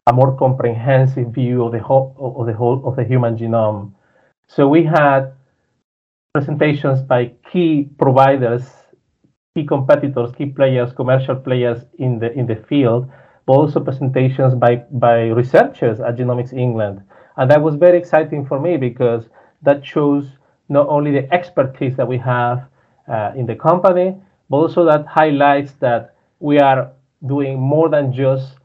a 0.07 0.13
more 0.13 0.37
comprehensive 0.37 1.27
view 1.27 1.65
of 1.65 1.73
the 1.73 1.79
whole 1.79 2.15
of 2.39 2.47
the 2.47 2.53
whole 2.53 2.81
of 2.87 2.95
the 2.95 3.03
human 3.03 3.37
genome. 3.37 3.91
So 4.47 4.65
we 4.67 4.83
had 4.83 5.33
presentations 6.33 7.01
by 7.01 7.33
key 7.51 7.89
providers, 7.97 8.63
key 9.53 9.65
competitors, 9.65 10.31
key 10.37 10.45
players, 10.45 10.93
commercial 10.93 11.35
players 11.35 11.83
in 11.99 12.19
the 12.19 12.31
in 12.33 12.47
the 12.47 12.55
field, 12.55 13.09
but 13.45 13.53
also 13.53 13.79
presentations 13.81 14.55
by 14.55 14.75
by 14.91 15.27
researchers 15.27 15.99
at 15.99 16.15
Genomics 16.15 16.53
England. 16.53 17.01
And 17.35 17.51
that 17.51 17.61
was 17.61 17.75
very 17.75 17.97
exciting 17.97 18.45
for 18.45 18.59
me 18.59 18.77
because 18.77 19.25
that 19.61 19.85
shows 19.85 20.25
not 20.69 20.87
only 20.87 21.11
the 21.11 21.33
expertise 21.33 21.97
that 21.97 22.07
we 22.07 22.17
have 22.19 22.65
uh, 23.09 23.33
in 23.35 23.45
the 23.45 23.55
company, 23.55 24.15
but 24.49 24.57
also 24.57 24.85
that 24.85 25.05
highlights 25.05 25.73
that 25.79 26.15
we 26.39 26.59
are 26.59 26.91
doing 27.27 27.59
more 27.59 27.89
than 27.89 28.13
just 28.13 28.55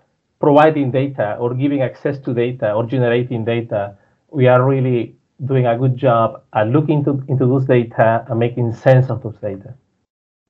providing 0.41 0.93
data 0.93 1.37
or 1.41 1.53
giving 1.55 1.83
access 1.83 2.19
to 2.19 2.33
data 2.33 2.73
or 2.73 2.87
generating 2.87 3.45
data. 3.45 3.97
We 4.31 4.47
are 4.47 4.63
really 4.65 5.17
doing 5.45 5.67
a 5.67 5.77
good 5.77 5.97
job 5.97 6.43
at 6.53 6.69
looking 6.69 6.99
into, 6.99 7.25
into 7.29 7.47
those 7.47 7.67
data 7.67 8.25
and 8.29 8.39
making 8.39 8.73
sense 8.73 9.11
of 9.11 9.23
those 9.23 9.37
data. 9.39 9.75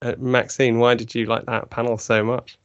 Uh, 0.03 0.15
Maxine, 0.19 0.79
why 0.79 0.95
did 0.95 1.15
you 1.15 1.26
like 1.26 1.47
that 1.47 1.71
panel 1.71 1.99
so 1.99 2.23
much? 2.23 2.59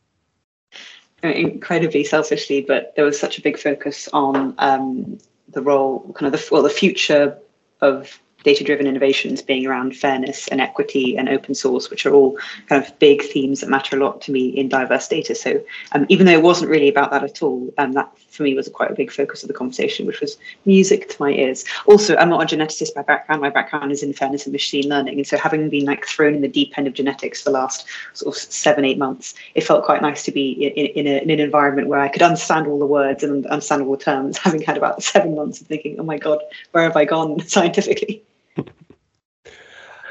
Incredibly 1.24 2.04
selfishly, 2.04 2.62
but 2.62 2.94
there 2.96 3.06
was 3.06 3.20
such 3.20 3.38
a 3.38 3.42
big 3.42 3.58
focus 3.58 4.10
on 4.12 4.56
um, 4.58 5.18
the 5.50 5.62
role, 5.62 6.12
kind 6.14 6.34
of 6.34 6.40
the 6.40 6.48
well, 6.52 6.64
the 6.64 6.70
future 6.70 7.38
of 7.80 8.20
data 8.44 8.64
driven 8.64 8.88
innovations 8.88 9.42
being 9.42 9.66
around 9.66 9.96
fairness 9.96 10.48
and 10.48 10.62
equity 10.62 11.18
and 11.18 11.30
open 11.30 11.56
source, 11.56 11.90
which 11.90 12.06
are 12.06 12.14
all 12.14 12.38
kind 12.68 12.84
of 12.84 12.98
big 13.00 13.22
themes 13.22 13.62
that 13.62 13.70
matter 13.70 13.98
a 13.98 14.00
lot 14.00 14.22
to 14.22 14.32
me 14.32 14.50
in 14.50 14.70
diverse 14.70 15.08
data. 15.08 15.36
So 15.36 15.64
um, 15.94 16.06
even 16.10 16.26
though 16.26 16.34
it 16.34 16.42
wasn't 16.42 16.72
really 16.72 16.90
about 16.90 17.12
that 17.12 17.24
at 17.24 17.42
all, 17.42 17.74
um, 17.78 17.94
that 17.94 18.12
for 18.30 18.44
me 18.44 18.54
was 18.54 18.70
quite 18.70 18.92
a 18.92 18.96
big 18.96 19.12
focus 19.12 19.44
of 19.44 19.48
the 19.48 19.54
conversation, 19.54 20.06
which 20.06 20.22
was 20.22 20.38
music 20.66 21.10
to 21.10 21.22
my 21.22 21.32
ears. 21.32 21.66
Also, 21.86 22.16
I'm 22.16 22.30
not 22.30 22.42
a 22.42 22.56
geneticist 22.56 22.94
by 22.94 23.04
background. 23.04 23.42
My 23.42 23.50
background 23.50 23.92
is 23.92 24.04
in 24.04 24.14
fairness 24.14 24.46
and 24.46 24.54
machine 24.54 24.90
learning. 24.90 25.18
And 25.18 25.28
so 25.28 25.38
having 25.38 25.70
been 25.70 25.86
like 25.86 26.06
thrown 26.06 26.34
in 26.34 26.42
the 26.42 26.48
deep 26.48 26.78
end 26.78 26.88
of 26.88 26.94
genetics 26.94 27.42
for 27.42 27.50
the 27.50 27.54
last 27.54 27.86
sort 28.14 28.36
of 28.36 28.42
seven, 28.42 28.86
eight 28.86 28.98
months, 28.98 29.36
it 29.56 29.62
felt 29.62 29.86
quite 29.86 30.02
nice 30.02 30.24
to 30.24 30.32
be 30.32 30.52
in, 30.52 30.88
in, 30.88 31.08
a, 31.08 31.22
in 31.24 31.30
an 31.30 31.40
environment 31.40 31.88
where 31.88 32.00
I 32.00 32.08
could 32.08 32.22
understand 32.22 32.68
all 32.68 32.80
the 32.80 32.86
words 32.86 33.24
and 33.24 33.46
understand 33.48 33.84
all 33.84 33.92
the 33.92 34.04
terms, 34.04 34.38
having 34.44 34.62
had 34.62 34.78
about 34.78 35.04
seven 35.04 35.36
months 35.36 35.62
of 35.62 35.68
thinking, 35.68 36.00
oh 36.00 36.04
my 36.04 36.18
God, 36.18 36.40
where 36.72 36.84
have 36.84 36.98
I 36.98 37.06
gone 37.06 37.40
scientifically? 37.48 38.24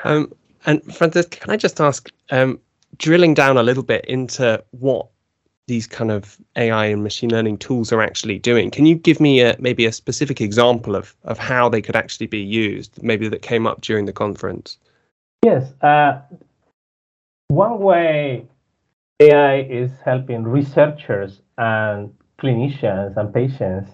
Um, 0.05 0.33
and 0.67 0.83
Francis, 0.95 1.27
can 1.27 1.51
I 1.51 1.57
just 1.57 1.81
ask, 1.81 2.11
um, 2.31 2.61
drilling 2.99 3.35
down 3.35 3.57
a 3.57 3.63
little 3.63 3.83
bit 3.83 4.05
into 4.07 4.63
what 4.73 5.09
these 5.71 5.87
kind 5.87 6.11
of 6.11 6.37
AI 6.57 6.87
and 6.87 7.05
machine 7.05 7.31
learning 7.31 7.57
tools 7.57 7.93
are 7.93 8.03
actually 8.03 8.41
doing, 8.41 8.73
can 8.73 8.87
you 8.87 8.97
give 8.97 9.21
me 9.21 9.41
a, 9.41 9.57
maybe 9.61 9.87
a 9.87 9.93
specific 9.93 10.41
example 10.41 10.97
of, 10.97 11.15
of 11.23 11.39
how 11.39 11.69
they 11.69 11.81
could 11.81 11.95
actually 11.95 12.27
be 12.27 12.41
used, 12.41 13.01
maybe 13.05 13.29
that 13.29 13.43
came 13.43 13.69
up 13.69 13.81
during 13.81 14.05
the 14.05 14.13
conference? 14.13 14.79
Yes. 15.45 15.73
Uh, 15.81 16.21
one 17.47 17.79
way 17.79 18.47
AI 19.21 19.61
is 19.61 19.93
helping 20.05 20.43
researchers 20.43 21.41
and 21.57 22.13
clinicians 22.41 23.17
and 23.17 23.33
patients 23.33 23.93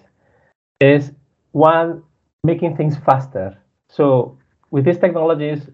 is 0.79 1.11
one 1.51 2.01
making 2.43 2.75
things 2.75 2.97
faster. 3.05 3.55
So 3.89 4.37
with 4.71 4.85
these 4.85 4.97
technologies, 4.97 5.69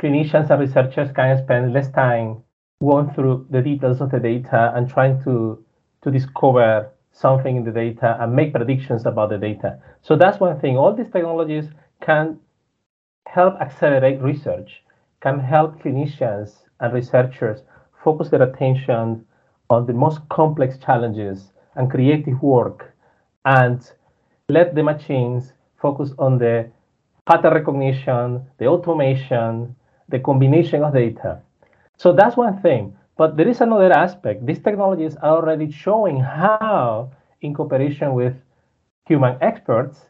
clinicians 0.00 0.50
and 0.50 0.60
researchers 0.60 1.10
can 1.12 1.36
spend 1.44 1.72
less 1.72 1.90
time 1.90 2.42
going 2.82 3.10
through 3.10 3.46
the 3.50 3.60
details 3.60 4.00
of 4.00 4.10
the 4.10 4.18
data 4.18 4.72
and 4.74 4.88
trying 4.88 5.22
to, 5.22 5.62
to 6.02 6.10
discover 6.10 6.90
something 7.12 7.56
in 7.56 7.64
the 7.64 7.70
data 7.70 8.16
and 8.20 8.34
make 8.34 8.52
predictions 8.52 9.04
about 9.04 9.28
the 9.28 9.38
data. 9.38 9.78
So 10.02 10.16
that's 10.16 10.40
one 10.40 10.58
thing. 10.60 10.78
All 10.78 10.94
these 10.94 11.10
technologies 11.12 11.66
can 12.00 12.38
help 13.26 13.54
accelerate 13.60 14.20
research, 14.22 14.82
can 15.20 15.38
help 15.38 15.82
clinicians 15.82 16.64
and 16.80 16.94
researchers 16.94 17.60
focus 18.02 18.30
their 18.30 18.42
attention 18.42 19.26
on 19.68 19.86
the 19.86 19.92
most 19.92 20.26
complex 20.30 20.78
challenges 20.78 21.52
and 21.76 21.90
creative 21.90 22.42
work 22.42 22.94
and 23.44 23.92
let 24.48 24.74
the 24.74 24.82
machines 24.82 25.52
focus 25.80 26.10
on 26.18 26.38
the 26.38 26.70
pattern 27.26 27.52
recognition, 27.54 28.44
the 28.58 28.66
automation, 28.66 29.76
the 30.10 30.18
combination 30.18 30.82
of 30.82 30.94
data. 30.94 31.40
So 31.96 32.12
that's 32.12 32.36
one 32.36 32.60
thing. 32.60 32.96
But 33.16 33.36
there 33.36 33.48
is 33.48 33.60
another 33.60 33.92
aspect. 33.92 34.46
These 34.46 34.60
technologies 34.60 35.16
are 35.16 35.36
already 35.36 35.70
showing 35.70 36.20
how, 36.20 37.10
in 37.42 37.54
cooperation 37.54 38.14
with 38.14 38.34
human 39.06 39.36
experts, 39.42 40.00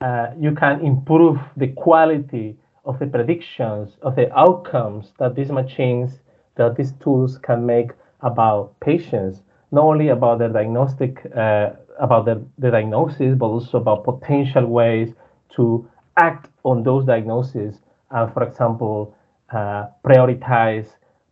uh, 0.00 0.28
you 0.38 0.54
can 0.54 0.80
improve 0.84 1.38
the 1.56 1.68
quality 1.68 2.56
of 2.84 2.98
the 2.98 3.06
predictions 3.06 3.96
of 4.00 4.16
the 4.16 4.32
outcomes 4.38 5.12
that 5.18 5.34
these 5.34 5.50
machines, 5.50 6.20
that 6.56 6.76
these 6.76 6.92
tools 7.02 7.36
can 7.38 7.66
make 7.66 7.90
about 8.22 8.78
patients, 8.80 9.42
not 9.70 9.84
only 9.84 10.08
about 10.08 10.38
their 10.38 10.48
diagnostic, 10.48 11.26
uh, 11.36 11.70
about 12.00 12.24
the, 12.24 12.42
the 12.58 12.70
diagnosis, 12.70 13.34
but 13.36 13.46
also 13.46 13.78
about 13.78 14.04
potential 14.04 14.66
ways 14.66 15.12
to 15.54 15.86
act 16.16 16.48
on 16.64 16.82
those 16.82 17.04
diagnoses 17.04 17.76
and, 18.10 18.32
for 18.32 18.42
example, 18.42 19.14
prioritize 19.52 20.86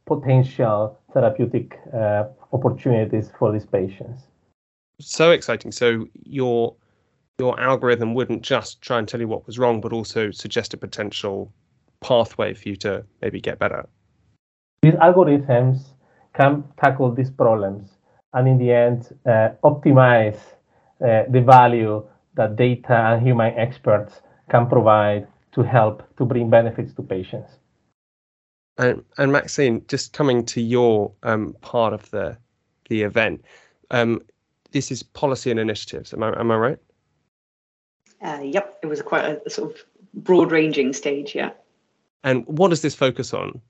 potential 0.06 0.99
therapeutic 1.12 1.78
uh, 1.92 2.25
opportunities 2.52 3.30
for 3.38 3.52
these 3.52 3.66
patients. 3.66 4.23
So 5.00 5.30
exciting. 5.32 5.73
So 5.73 6.06
your 6.25 6.76
your 7.38 7.61
algorithm 7.61 8.14
wouldn't 8.14 8.42
just 8.42 8.80
try 8.80 8.99
and 8.99 9.06
tell 9.06 9.20
you 9.20 9.28
what 9.28 9.46
was 9.46 9.58
wrong, 9.58 9.80
but 9.80 9.92
also 9.92 10.30
suggest 10.30 10.73
a 10.73 10.76
potential 10.78 11.52
pathway 12.00 12.54
for 12.54 12.68
you 12.70 12.76
to 12.76 13.04
maybe 13.20 13.40
get 13.40 13.58
better. 13.58 13.87
These 14.82 14.94
algorithms 14.94 15.80
can 16.35 16.64
tackle 16.82 17.12
these 17.12 17.30
problems 17.30 17.90
and 18.32 18.49
in 18.49 18.58
the 18.58 18.73
end 18.73 19.14
uh, 19.26 19.50
optimize 19.64 20.38
uh, 21.04 21.25
the 21.28 21.42
value 21.42 22.06
that 22.35 22.56
data 22.56 22.94
and 22.94 23.26
human 23.26 23.52
experts 23.54 24.20
can 24.50 24.66
provide 24.66 25.26
to 25.52 25.62
help 25.62 26.02
to 26.16 26.25
bring 26.25 26.49
benefits 26.50 26.94
to 26.94 27.02
patients. 27.02 27.50
And, 28.78 29.02
and 29.16 29.33
Maxine, 29.33 29.85
just 29.88 30.12
coming 30.12 30.45
to 30.47 30.61
your 30.61 31.12
um, 31.23 31.56
part 31.61 31.92
of 31.92 32.11
the 32.11 32.37
the 32.88 33.02
event, 33.02 33.45
um, 33.90 34.21
this 34.73 34.90
is 34.90 35.02
policy 35.02 35.50
and 35.50 35.59
initiatives. 35.59 36.12
Am 36.12 36.23
I 36.23 36.38
am 36.38 36.50
I 36.50 36.56
right? 36.56 36.78
Uh, 38.23 38.40
yep, 38.42 38.78
it 38.83 38.87
was 38.87 39.02
quite 39.02 39.25
a, 39.25 39.40
a 39.47 39.50
sort 39.50 39.73
of 39.73 39.85
broad 40.14 40.50
ranging 40.50 40.92
stage. 40.92 41.35
Yeah. 41.35 41.50
And 42.25 42.47
what 42.47 42.68
does 42.68 42.83
this 42.83 42.95
focus 42.95 43.33
on? 43.33 43.61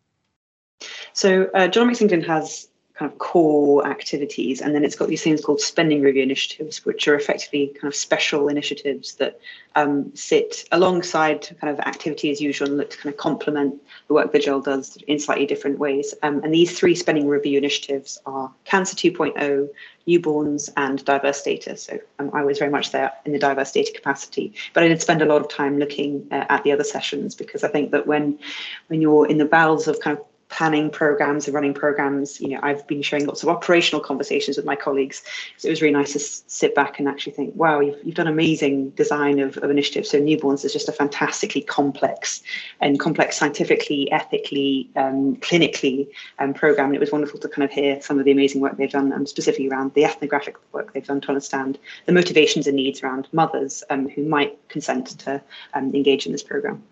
So 1.13 1.45
uh, 1.55 1.69
Genomics 1.69 2.01
England 2.01 2.27
has 2.27 2.69
kind 2.99 3.11
of 3.13 3.19
core 3.19 3.87
activities. 3.87 4.63
And 4.63 4.75
then 4.75 4.85
it's 4.85 4.97
got 4.97 5.09
these 5.09 5.23
things 5.23 5.45
called 5.45 5.61
spending 5.61 6.01
review 6.01 6.23
initiatives, 6.23 6.85
which 6.85 7.07
are 7.07 7.15
effectively 7.15 7.69
kind 7.75 7.93
of 7.93 7.95
special 7.95 8.49
initiatives 8.49 9.15
that 9.17 9.39
um, 9.75 10.11
sit 10.15 10.67
alongside 10.73 11.55
kind 11.61 11.79
of 11.79 11.81
activity 11.81 12.31
as 12.31 12.41
usual 12.41 12.69
and 12.69 12.79
look 12.79 12.91
to 12.91 12.97
kind 12.97 13.13
of 13.13 13.19
complement 13.19 13.75
the 14.09 14.15
work 14.15 14.33
that 14.33 14.43
GEL 14.43 14.63
does 14.63 14.97
in 15.09 15.19
slightly 15.19 15.45
different 15.45 15.79
ways. 15.79 16.15
Um, 16.23 16.43
and 16.43 16.55
these 16.55 16.79
three 16.79 16.95
spending 16.95 17.29
review 17.29 17.59
initiatives 17.59 18.19
are 18.25 18.51
Cancer 18.65 18.97
2.0, 18.97 19.69
newborns, 20.09 20.71
and 20.79 21.05
diverse 21.05 21.43
data. 21.43 21.77
So 21.77 21.99
um, 22.19 22.31
I 22.33 22.45
was 22.45 22.59
very 22.59 22.71
much 22.71 22.93
there 22.93 23.13
in 23.27 23.33
the 23.33 23.39
diverse 23.39 23.73
data 23.73 23.93
capacity, 23.93 24.55
but 24.73 24.83
I 24.83 24.89
did 24.89 25.03
spend 25.03 25.21
a 25.21 25.27
lot 25.27 25.43
of 25.43 25.51
time 25.51 25.79
looking 25.79 26.27
uh, 26.31 26.47
at 26.49 26.63
the 26.65 26.73
other 26.73 26.85
sessions 26.85 27.35
because 27.35 27.63
I 27.63 27.69
think 27.69 27.91
that 27.91 28.07
when 28.07 28.39
when 28.87 29.03
you're 29.03 29.27
in 29.27 29.37
the 29.37 29.45
bowels 29.45 29.87
of 29.87 30.01
kind 30.01 30.17
of 30.17 30.25
planning 30.49 30.91
programs 30.91 31.47
and 31.47 31.55
running 31.55 31.75
programs 31.75 32.41
you 32.41 32.49
know 32.49 32.61
i've 32.63 32.87
been 32.87 33.03
sharing 33.03 33.27
lots 33.27 33.43
of 33.43 33.49
operational 33.49 34.01
conversations 34.01 34.57
with 34.57 34.67
my 34.67 34.77
colleagues. 34.77 35.23
So 35.57 35.69
it 35.69 35.71
was 35.71 35.83
really 35.83 35.95
nice 35.95 36.13
to 36.13 36.19
s- 36.19 36.45
sit 36.47 36.75
back 36.75 36.99
and 36.99 37.09
actually 37.09 37.33
think 37.33 37.55
wow 37.57 37.81
you've, 37.81 37.99
you've 38.05 38.15
done 38.15 38.27
amazing 38.27 38.91
design 38.91 39.39
of, 39.39 39.57
of 39.59 39.71
initiatives. 39.71 40.11
So 40.11 40.21
newborns 40.21 40.65
is 40.65 40.73
just 40.73 40.89
a 40.89 40.93
fantastically 40.93 41.63
complex 41.63 42.43
and 42.81 42.99
complex 43.01 43.37
scientifically 43.37 44.11
ethically 44.13 44.91
um, 44.97 45.37
clinically 45.37 46.09
um, 46.39 46.55
program. 46.55 46.87
And 46.87 46.97
it 46.97 47.01
was 47.01 47.13
wonderful 47.13 47.41
to 47.41 47.49
kind 47.49 47.65
of 47.65 47.71
hear 47.71 48.01
some 48.01 48.19
of 48.19 48.25
the 48.25 48.33
amazing 48.33 48.61
work 48.61 48.77
they've 48.77 48.91
done 48.91 49.13
um, 49.13 49.27
specifically 49.27 49.69
around 49.69 49.95
the 49.95 50.05
ethnographic 50.05 50.57
work 50.73 50.93
they've 50.93 51.07
done 51.07 51.21
to 51.23 51.29
understand 51.29 51.79
the 52.07 52.13
motivations 52.13 52.67
and 52.67 52.77
needs 52.77 53.03
around 53.03 53.29
mothers 53.33 53.83
um, 53.91 54.09
who 54.09 54.23
might 54.25 54.57
consent 54.69 55.19
to 55.21 55.43
um, 55.75 55.95
engage 55.95 56.27
in 56.27 56.33
this 56.33 56.43
program. 56.43 56.83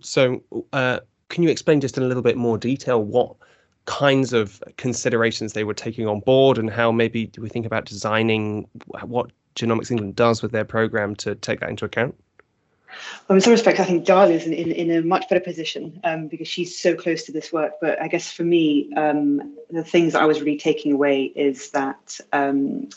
So 0.00 0.42
uh, 0.72 1.00
can 1.32 1.42
you 1.42 1.48
explain 1.48 1.80
just 1.80 1.96
in 1.96 2.04
a 2.04 2.06
little 2.06 2.22
bit 2.22 2.36
more 2.36 2.58
detail 2.58 3.02
what 3.02 3.34
kinds 3.86 4.32
of 4.32 4.62
considerations 4.76 5.54
they 5.54 5.64
were 5.64 5.74
taking 5.74 6.06
on 6.06 6.20
board 6.20 6.58
and 6.58 6.70
how 6.70 6.92
maybe 6.92 7.26
do 7.26 7.40
we 7.40 7.48
think 7.48 7.66
about 7.66 7.86
designing 7.86 8.68
what 9.02 9.32
Genomics 9.56 9.90
England 9.90 10.14
does 10.14 10.42
with 10.42 10.52
their 10.52 10.64
program 10.64 11.16
to 11.16 11.34
take 11.34 11.60
that 11.60 11.70
into 11.70 11.84
account? 11.84 12.14
Well, 13.26 13.36
in 13.36 13.40
some 13.40 13.52
respects, 13.52 13.80
I 13.80 13.84
think 13.84 14.04
Dalia 14.04 14.34
is 14.34 14.44
in, 14.46 14.52
in, 14.52 14.70
in, 14.70 14.90
a 14.90 15.02
much 15.02 15.26
better 15.28 15.40
position 15.40 15.98
um, 16.04 16.28
because 16.28 16.46
she's 16.46 16.78
so 16.78 16.94
close 16.94 17.22
to 17.24 17.32
this 17.32 17.50
work. 17.50 17.72
But 17.80 18.00
I 18.00 18.06
guess 18.06 18.30
for 18.30 18.44
me, 18.44 18.92
um, 18.94 19.56
the 19.70 19.82
things 19.82 20.14
I 20.14 20.26
was 20.26 20.40
really 20.40 20.58
taking 20.58 20.92
away 20.92 21.24
is 21.34 21.70
that 21.70 22.20
um, 22.34 22.90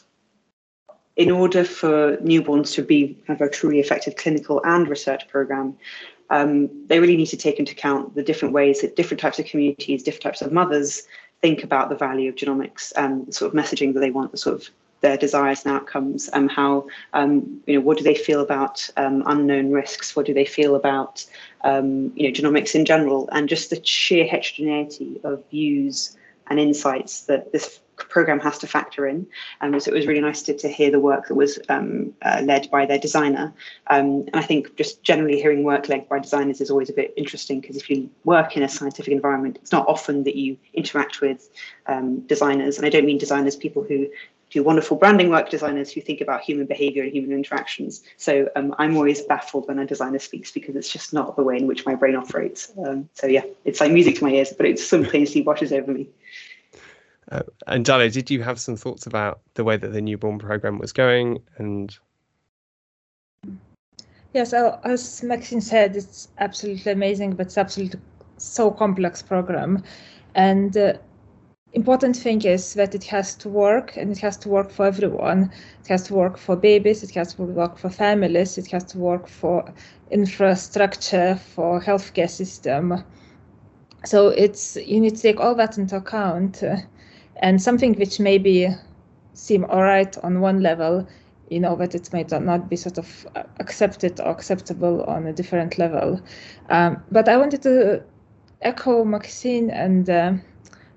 in 1.15 1.31
order 1.31 1.63
for 1.63 2.17
newborns 2.17 2.73
to 2.73 2.83
be 2.83 3.17
a 3.29 3.47
truly 3.47 3.79
effective 3.79 4.17
clinical 4.17 4.61
and 4.65 4.89
research 4.89 5.29
program, 5.29 5.77
um, 6.29 6.69
they 6.87 6.99
really 6.99 7.17
need 7.17 7.27
to 7.27 7.37
take 7.37 7.59
into 7.59 7.73
account 7.73 8.15
the 8.15 8.23
different 8.23 8.53
ways 8.53 8.81
that 8.81 8.95
different 8.95 9.21
types 9.21 9.39
of 9.39 9.45
communities, 9.45 10.03
different 10.03 10.23
types 10.23 10.41
of 10.41 10.51
mothers 10.51 11.03
think 11.41 11.63
about 11.63 11.89
the 11.89 11.95
value 11.95 12.29
of 12.29 12.35
genomics 12.35 12.91
and 12.95 13.33
sort 13.33 13.53
of 13.53 13.59
messaging 13.59 13.93
that 13.93 13.99
they 13.99 14.11
want, 14.11 14.31
the 14.31 14.37
sort 14.37 14.55
of 14.55 14.69
their 15.01 15.17
desires 15.17 15.63
and 15.65 15.75
outcomes, 15.75 16.29
and 16.29 16.49
how 16.49 16.87
um, 17.13 17.61
you 17.67 17.75
know 17.75 17.81
what 17.81 17.97
do 17.97 18.03
they 18.03 18.15
feel 18.15 18.41
about 18.41 18.89
um, 18.97 19.23
unknown 19.27 19.71
risks? 19.71 20.15
What 20.15 20.25
do 20.25 20.33
they 20.33 20.45
feel 20.45 20.75
about 20.75 21.25
um, 21.63 22.11
you 22.15 22.27
know 22.27 22.33
genomics 22.33 22.73
in 22.73 22.85
general, 22.85 23.29
and 23.31 23.47
just 23.47 23.69
the 23.69 23.83
sheer 23.85 24.25
heterogeneity 24.25 25.19
of 25.23 25.43
views 25.51 26.17
and 26.47 26.59
insights 26.59 27.21
that 27.21 27.51
this 27.51 27.79
program 27.97 28.39
has 28.39 28.57
to 28.59 28.67
factor 28.67 29.07
in. 29.07 29.27
Um, 29.61 29.79
so 29.79 29.91
it 29.91 29.95
was 29.95 30.07
really 30.07 30.21
nice 30.21 30.41
to, 30.43 30.57
to 30.57 30.67
hear 30.67 30.91
the 30.91 30.99
work 30.99 31.27
that 31.27 31.35
was 31.35 31.59
um, 31.69 32.13
uh, 32.21 32.41
led 32.43 32.69
by 32.71 32.85
their 32.85 32.99
designer. 32.99 33.53
Um, 33.87 34.25
and 34.27 34.35
I 34.35 34.41
think 34.41 34.75
just 34.75 35.03
generally 35.03 35.39
hearing 35.41 35.63
work 35.63 35.89
led 35.89 36.07
by 36.09 36.19
designers 36.19 36.61
is 36.61 36.69
always 36.69 36.89
a 36.89 36.93
bit 36.93 37.13
interesting 37.17 37.61
because 37.61 37.77
if 37.77 37.89
you 37.89 38.09
work 38.23 38.57
in 38.57 38.63
a 38.63 38.69
scientific 38.69 39.11
environment, 39.11 39.57
it's 39.61 39.71
not 39.71 39.87
often 39.87 40.23
that 40.23 40.35
you 40.35 40.57
interact 40.73 41.21
with 41.21 41.49
um, 41.87 42.19
designers. 42.21 42.77
And 42.77 42.85
I 42.85 42.89
don't 42.89 43.05
mean 43.05 43.17
designers, 43.17 43.55
people 43.55 43.83
who 43.83 44.07
do 44.55 44.63
wonderful 44.63 44.97
branding 44.97 45.29
work, 45.29 45.49
designers 45.49 45.91
who 45.91 46.01
think 46.01 46.21
about 46.21 46.41
human 46.41 46.65
behavior 46.65 47.03
and 47.03 47.11
human 47.11 47.31
interactions. 47.31 48.03
So 48.17 48.47
um, 48.55 48.73
I'm 48.77 48.95
always 48.95 49.21
baffled 49.21 49.67
when 49.67 49.79
a 49.79 49.85
designer 49.85 50.19
speaks 50.19 50.51
because 50.51 50.75
it's 50.75 50.91
just 50.91 51.13
not 51.13 51.35
the 51.35 51.43
way 51.43 51.57
in 51.57 51.67
which 51.67 51.85
my 51.85 51.95
brain 51.95 52.15
operates. 52.15 52.71
Um, 52.85 53.09
so 53.13 53.27
yeah, 53.27 53.43
it's 53.65 53.79
like 53.79 53.91
music 53.91 54.15
to 54.17 54.23
my 54.23 54.31
ears, 54.31 54.53
but 54.55 54.65
it 54.65 54.79
simultaneously 54.79 55.41
washes 55.41 55.73
over 55.73 55.91
me. 55.91 56.07
Uh, 57.31 57.41
and 57.67 57.85
Dalia, 57.85 58.11
did 58.11 58.29
you 58.29 58.43
have 58.43 58.59
some 58.59 58.75
thoughts 58.75 59.07
about 59.07 59.41
the 59.55 59.63
way 59.63 59.77
that 59.77 59.89
the 59.89 60.01
newborn 60.01 60.37
program 60.37 60.77
was 60.77 60.93
going? 60.93 61.39
And 61.57 61.97
yes, 64.33 64.53
as 64.53 65.23
Maxine 65.23 65.61
said, 65.61 65.95
it's 65.95 66.27
absolutely 66.37 66.91
amazing, 66.91 67.35
but 67.35 67.47
it's 67.47 67.57
absolutely 67.57 67.99
so 68.37 68.69
complex 68.69 69.21
program. 69.21 69.83
And 70.35 70.77
uh, 70.77 70.93
important 71.73 72.15
thing 72.15 72.43
is 72.43 72.75
that 72.75 72.93
it 72.93 73.03
has 73.05 73.33
to 73.35 73.49
work, 73.49 73.97
and 73.97 74.11
it 74.11 74.19
has 74.19 74.37
to 74.37 74.49
work 74.49 74.69
for 74.69 74.85
everyone. 74.85 75.51
It 75.81 75.87
has 75.87 76.03
to 76.03 76.13
work 76.13 76.37
for 76.37 76.55
babies. 76.55 77.01
It 77.01 77.11
has 77.15 77.33
to 77.35 77.43
work 77.43 77.77
for 77.77 77.89
families. 77.89 78.57
It 78.57 78.67
has 78.67 78.83
to 78.85 78.99
work 78.99 79.27
for 79.27 79.73
infrastructure, 80.11 81.35
for 81.35 81.81
healthcare 81.81 82.29
system. 82.29 83.03
So 84.05 84.27
it's 84.27 84.75
you 84.75 84.99
need 84.99 85.15
to 85.15 85.21
take 85.21 85.39
all 85.39 85.55
that 85.55 85.79
into 85.79 85.95
account. 85.95 86.61
Uh, 86.61 86.77
and 87.37 87.61
something 87.61 87.93
which 87.93 88.19
maybe 88.19 88.69
seem 89.33 89.65
all 89.65 89.83
right 89.83 90.17
on 90.23 90.41
one 90.41 90.61
level 90.61 91.07
you 91.49 91.59
know 91.59 91.75
that 91.75 91.93
it 91.93 92.11
might 92.11 92.31
not 92.31 92.69
be 92.69 92.75
sort 92.75 92.97
of 92.97 93.27
accepted 93.59 94.19
or 94.19 94.31
acceptable 94.31 95.03
on 95.03 95.27
a 95.27 95.33
different 95.33 95.77
level. 95.77 96.19
Um, 96.69 97.03
but 97.11 97.29
i 97.29 97.37
wanted 97.37 97.61
to 97.63 98.03
echo 98.61 99.03
maxine 99.03 99.69
and 99.69 100.09
uh, 100.09 100.33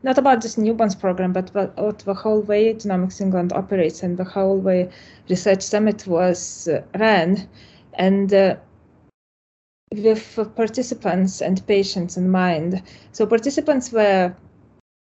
not 0.03 0.17
about 0.17 0.41
this 0.41 0.57
newborns 0.57 0.99
program 0.99 1.33
but 1.33 1.51
about 1.51 1.99
the 1.99 2.15
whole 2.15 2.41
way 2.41 2.73
genomics 2.73 3.21
england 3.21 3.53
operates 3.53 4.03
and 4.03 4.17
the 4.17 4.25
whole 4.25 4.57
way 4.59 4.89
research 5.29 5.63
summit 5.63 6.07
was 6.07 6.69
uh, 6.69 6.83
ran. 6.99 7.49
And 7.95 8.33
uh, 8.33 8.57
with 9.93 10.39
participants 10.55 11.41
and 11.41 11.67
patients 11.67 12.17
in 12.17 12.31
mind. 12.31 12.83
So 13.13 13.27
participants 13.27 13.91
were 13.91 14.35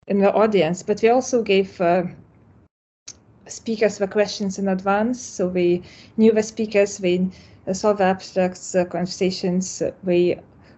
in 0.07 0.19
the 0.19 0.33
audience, 0.33 0.83
but 0.83 1.01
we 1.01 1.09
also 1.09 1.41
gave 1.41 1.79
uh, 1.81 2.03
speakers 3.47 3.97
the 3.97 4.07
questions 4.07 4.59
in 4.59 4.67
advance. 4.67 5.21
So 5.21 5.47
we 5.47 5.83
knew 6.17 6.31
the 6.31 6.43
speakers, 6.43 6.99
we 6.99 7.29
saw 7.71 7.93
the 7.93 8.05
abstracts, 8.05 8.75
uh, 8.75 8.85
conversations, 8.85 9.81
we 10.03 10.35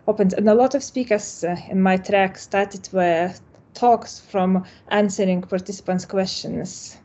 opened, 0.08 0.34
and 0.34 0.48
a 0.48 0.54
lot 0.54 0.76
of 0.76 0.84
speakers 0.84 1.44
uh, 1.44 1.56
in 1.70 1.82
my 1.82 1.98
track 1.98 2.38
started 2.38 2.88
with 2.92 3.42
talks 3.74 4.20
from 4.20 4.64
answering 4.90 5.42
participants' 5.42 6.06
questions. 6.06 6.98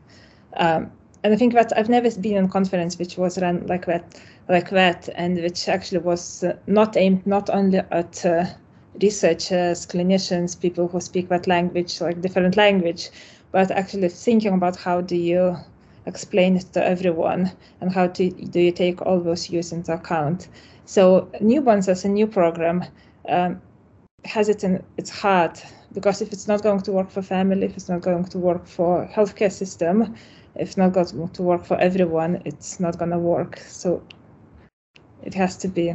Um, 0.57 0.91
and 1.23 1.33
I 1.33 1.37
think 1.37 1.53
that 1.53 1.71
I've 1.77 1.89
never 1.89 2.09
been 2.19 2.37
in 2.37 2.45
a 2.45 2.49
conference 2.49 2.97
which 2.97 3.17
was 3.17 3.39
run 3.39 3.65
like 3.67 3.85
that, 3.85 4.19
like 4.49 4.69
that, 4.71 5.09
and 5.15 5.37
which 5.37 5.67
actually 5.69 5.99
was 5.99 6.43
uh, 6.43 6.55
not 6.67 6.97
aimed 6.97 7.25
not 7.27 7.49
only 7.49 7.77
at 7.77 8.25
uh, 8.25 8.45
researchers, 9.01 9.85
clinicians, 9.85 10.59
people 10.59 10.87
who 10.87 10.99
speak 10.99 11.29
that 11.29 11.47
language, 11.47 12.01
like 12.01 12.21
different 12.21 12.57
language, 12.57 13.09
but 13.51 13.71
actually 13.71 14.09
thinking 14.09 14.53
about 14.53 14.75
how 14.75 15.01
do 15.01 15.15
you 15.15 15.55
explain 16.05 16.55
it 16.55 16.65
to 16.73 16.83
everyone 16.83 17.51
and 17.79 17.91
how 17.91 18.07
to, 18.07 18.29
do 18.29 18.59
you 18.59 18.71
take 18.71 19.01
all 19.01 19.19
those 19.19 19.47
views 19.47 19.71
into 19.71 19.93
account. 19.93 20.47
So 20.85 21.29
newborns 21.41 21.87
as 21.87 22.05
a 22.05 22.09
new 22.09 22.27
program 22.27 22.83
um, 23.29 23.61
has 24.25 24.49
it 24.49 24.63
in 24.63 24.83
its 24.97 25.09
heart 25.09 25.63
because 25.93 26.21
if 26.21 26.31
it's 26.31 26.47
not 26.47 26.63
going 26.63 26.81
to 26.81 26.91
work 26.91 27.09
for 27.09 27.21
family, 27.21 27.65
if 27.65 27.75
it's 27.75 27.89
not 27.89 28.01
going 28.01 28.25
to 28.25 28.37
work 28.37 28.65
for 28.65 29.07
healthcare 29.13 29.51
system, 29.51 30.15
if 30.55 30.77
not 30.77 30.93
going 30.93 31.29
to 31.29 31.41
work 31.43 31.65
for 31.65 31.77
everyone, 31.77 32.41
it's 32.45 32.79
not 32.79 32.97
going 32.97 33.11
to 33.11 33.19
work. 33.19 33.57
So 33.59 34.01
it 35.23 35.33
has 35.33 35.57
to 35.57 35.67
be 35.67 35.93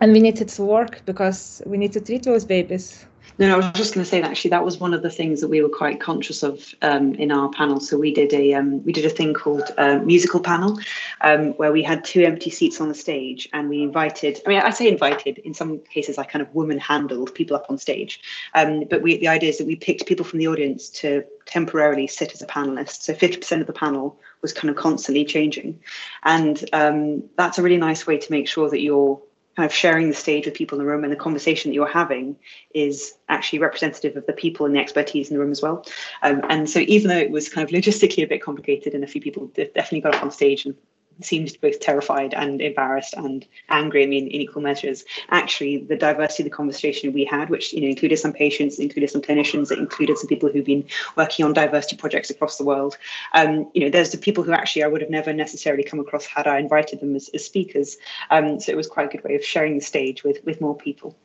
and 0.00 0.12
we 0.12 0.20
need 0.20 0.40
it 0.40 0.48
to 0.48 0.62
work 0.62 1.02
because 1.06 1.62
we 1.66 1.76
need 1.76 1.92
to 1.92 2.00
treat 2.00 2.22
those 2.22 2.44
babies 2.44 3.06
no, 3.40 3.48
no, 3.48 3.54
I 3.54 3.56
was 3.56 3.72
just 3.72 3.94
going 3.94 4.04
to 4.04 4.10
say 4.10 4.20
that 4.20 4.30
actually 4.30 4.50
that 4.50 4.66
was 4.66 4.78
one 4.78 4.92
of 4.92 5.00
the 5.00 5.08
things 5.08 5.40
that 5.40 5.48
we 5.48 5.62
were 5.62 5.70
quite 5.70 5.98
conscious 5.98 6.42
of 6.42 6.74
um, 6.82 7.14
in 7.14 7.32
our 7.32 7.48
panel. 7.48 7.80
So 7.80 7.96
we 7.96 8.12
did 8.12 8.34
a 8.34 8.52
um, 8.52 8.84
we 8.84 8.92
did 8.92 9.06
a 9.06 9.08
thing 9.08 9.32
called 9.32 9.62
uh, 9.78 9.96
musical 10.00 10.40
panel, 10.40 10.78
um, 11.22 11.52
where 11.54 11.72
we 11.72 11.82
had 11.82 12.04
two 12.04 12.22
empty 12.22 12.50
seats 12.50 12.82
on 12.82 12.88
the 12.88 12.94
stage, 12.94 13.48
and 13.54 13.70
we 13.70 13.82
invited. 13.82 14.42
I 14.44 14.48
mean, 14.50 14.60
I 14.60 14.68
say 14.68 14.88
invited. 14.88 15.38
In 15.38 15.54
some 15.54 15.78
cases, 15.78 16.18
I 16.18 16.24
kind 16.24 16.42
of 16.42 16.54
woman 16.54 16.78
handled 16.78 17.34
people 17.34 17.56
up 17.56 17.64
on 17.70 17.78
stage. 17.78 18.20
Um, 18.54 18.84
but 18.90 19.00
we 19.00 19.16
the 19.16 19.28
idea 19.28 19.48
is 19.48 19.56
that 19.56 19.66
we 19.66 19.76
picked 19.76 20.04
people 20.04 20.26
from 20.26 20.38
the 20.38 20.48
audience 20.48 20.90
to 21.00 21.24
temporarily 21.46 22.08
sit 22.08 22.34
as 22.34 22.42
a 22.42 22.46
panelist. 22.46 23.00
So 23.00 23.14
50% 23.14 23.62
of 23.62 23.66
the 23.66 23.72
panel 23.72 24.20
was 24.42 24.52
kind 24.52 24.68
of 24.68 24.76
constantly 24.76 25.24
changing, 25.24 25.80
and 26.24 26.62
um, 26.74 27.24
that's 27.38 27.56
a 27.56 27.62
really 27.62 27.78
nice 27.78 28.06
way 28.06 28.18
to 28.18 28.32
make 28.32 28.48
sure 28.48 28.68
that 28.68 28.82
you're 28.82 29.18
kind 29.56 29.66
of 29.66 29.74
sharing 29.74 30.08
the 30.08 30.14
stage 30.14 30.46
with 30.46 30.54
people 30.54 30.78
in 30.78 30.84
the 30.84 30.90
room 30.90 31.02
and 31.04 31.12
the 31.12 31.16
conversation 31.16 31.70
that 31.70 31.74
you're 31.74 31.86
having 31.86 32.36
is 32.74 33.14
actually 33.28 33.58
representative 33.58 34.16
of 34.16 34.24
the 34.26 34.32
people 34.32 34.64
and 34.64 34.74
the 34.74 34.80
expertise 34.80 35.28
in 35.28 35.34
the 35.34 35.40
room 35.40 35.50
as 35.50 35.60
well. 35.60 35.84
Um, 36.22 36.40
and 36.48 36.70
so 36.70 36.80
even 36.80 37.08
though 37.08 37.18
it 37.18 37.30
was 37.30 37.48
kind 37.48 37.68
of 37.68 37.74
logistically 37.74 38.22
a 38.22 38.26
bit 38.26 38.42
complicated 38.42 38.94
and 38.94 39.02
a 39.02 39.08
few 39.08 39.20
people 39.20 39.46
definitely 39.56 40.00
got 40.00 40.14
up 40.14 40.22
on 40.22 40.30
stage 40.30 40.66
and 40.66 40.74
seemed 41.22 41.56
both 41.60 41.80
terrified 41.80 42.34
and 42.34 42.60
embarrassed 42.60 43.14
and 43.14 43.46
angry. 43.68 44.02
I 44.02 44.06
mean, 44.06 44.26
in 44.26 44.40
equal 44.40 44.62
measures. 44.62 45.04
Actually, 45.30 45.78
the 45.78 45.96
diversity 45.96 46.42
of 46.42 46.50
the 46.50 46.56
conversation 46.56 47.12
we 47.12 47.24
had, 47.24 47.50
which 47.50 47.72
you 47.72 47.80
know 47.80 47.88
included 47.88 48.18
some 48.18 48.32
patients, 48.32 48.78
included 48.78 49.10
some 49.10 49.22
clinicians, 49.22 49.70
it 49.70 49.78
included 49.78 50.18
some 50.18 50.28
people 50.28 50.50
who've 50.50 50.64
been 50.64 50.84
working 51.16 51.44
on 51.44 51.52
diversity 51.52 51.96
projects 51.96 52.30
across 52.30 52.58
the 52.58 52.64
world. 52.64 52.96
Um, 53.34 53.70
you 53.74 53.82
know, 53.82 53.90
there's 53.90 54.10
the 54.10 54.18
people 54.18 54.44
who 54.44 54.52
actually 54.52 54.82
I 54.82 54.88
would 54.88 55.00
have 55.00 55.10
never 55.10 55.32
necessarily 55.32 55.84
come 55.84 56.00
across 56.00 56.26
had 56.26 56.46
I 56.46 56.58
invited 56.58 57.00
them 57.00 57.16
as, 57.16 57.28
as 57.34 57.44
speakers. 57.44 57.96
Um, 58.30 58.60
so 58.60 58.72
it 58.72 58.76
was 58.76 58.86
quite 58.86 59.06
a 59.06 59.16
good 59.16 59.24
way 59.24 59.34
of 59.34 59.44
sharing 59.44 59.74
the 59.74 59.84
stage 59.84 60.24
with 60.24 60.44
with 60.44 60.60
more 60.60 60.76
people. 60.76 61.16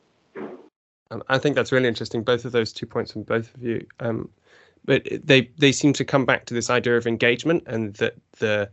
Um, 1.10 1.22
I 1.28 1.38
think 1.38 1.54
that's 1.54 1.72
really 1.72 1.88
interesting. 1.88 2.22
Both 2.22 2.44
of 2.44 2.52
those 2.52 2.72
two 2.72 2.86
points 2.86 3.12
from 3.12 3.22
both 3.22 3.54
of 3.54 3.62
you. 3.62 3.86
Um, 4.00 4.28
but 4.86 5.06
they 5.24 5.50
they 5.58 5.72
seem 5.72 5.92
to 5.94 6.04
come 6.04 6.24
back 6.24 6.46
to 6.46 6.54
this 6.54 6.70
idea 6.70 6.96
of 6.96 7.06
engagement 7.06 7.64
and 7.66 7.94
that 7.94 8.14
the 8.38 8.70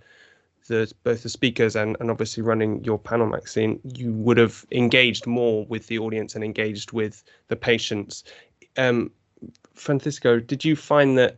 the 0.67 0.91
both 1.03 1.23
the 1.23 1.29
speakers 1.29 1.75
and, 1.75 1.97
and 1.99 2.09
obviously 2.09 2.43
running 2.43 2.83
your 2.83 2.99
panel, 2.99 3.27
Maxine, 3.27 3.79
you 3.95 4.13
would 4.13 4.37
have 4.37 4.65
engaged 4.71 5.27
more 5.27 5.65
with 5.65 5.87
the 5.87 5.99
audience 5.99 6.35
and 6.35 6.43
engaged 6.43 6.91
with 6.91 7.23
the 7.47 7.55
patients. 7.55 8.23
Um, 8.77 9.11
Francisco, 9.73 10.39
did 10.39 10.63
you 10.63 10.75
find 10.75 11.17
that 11.17 11.37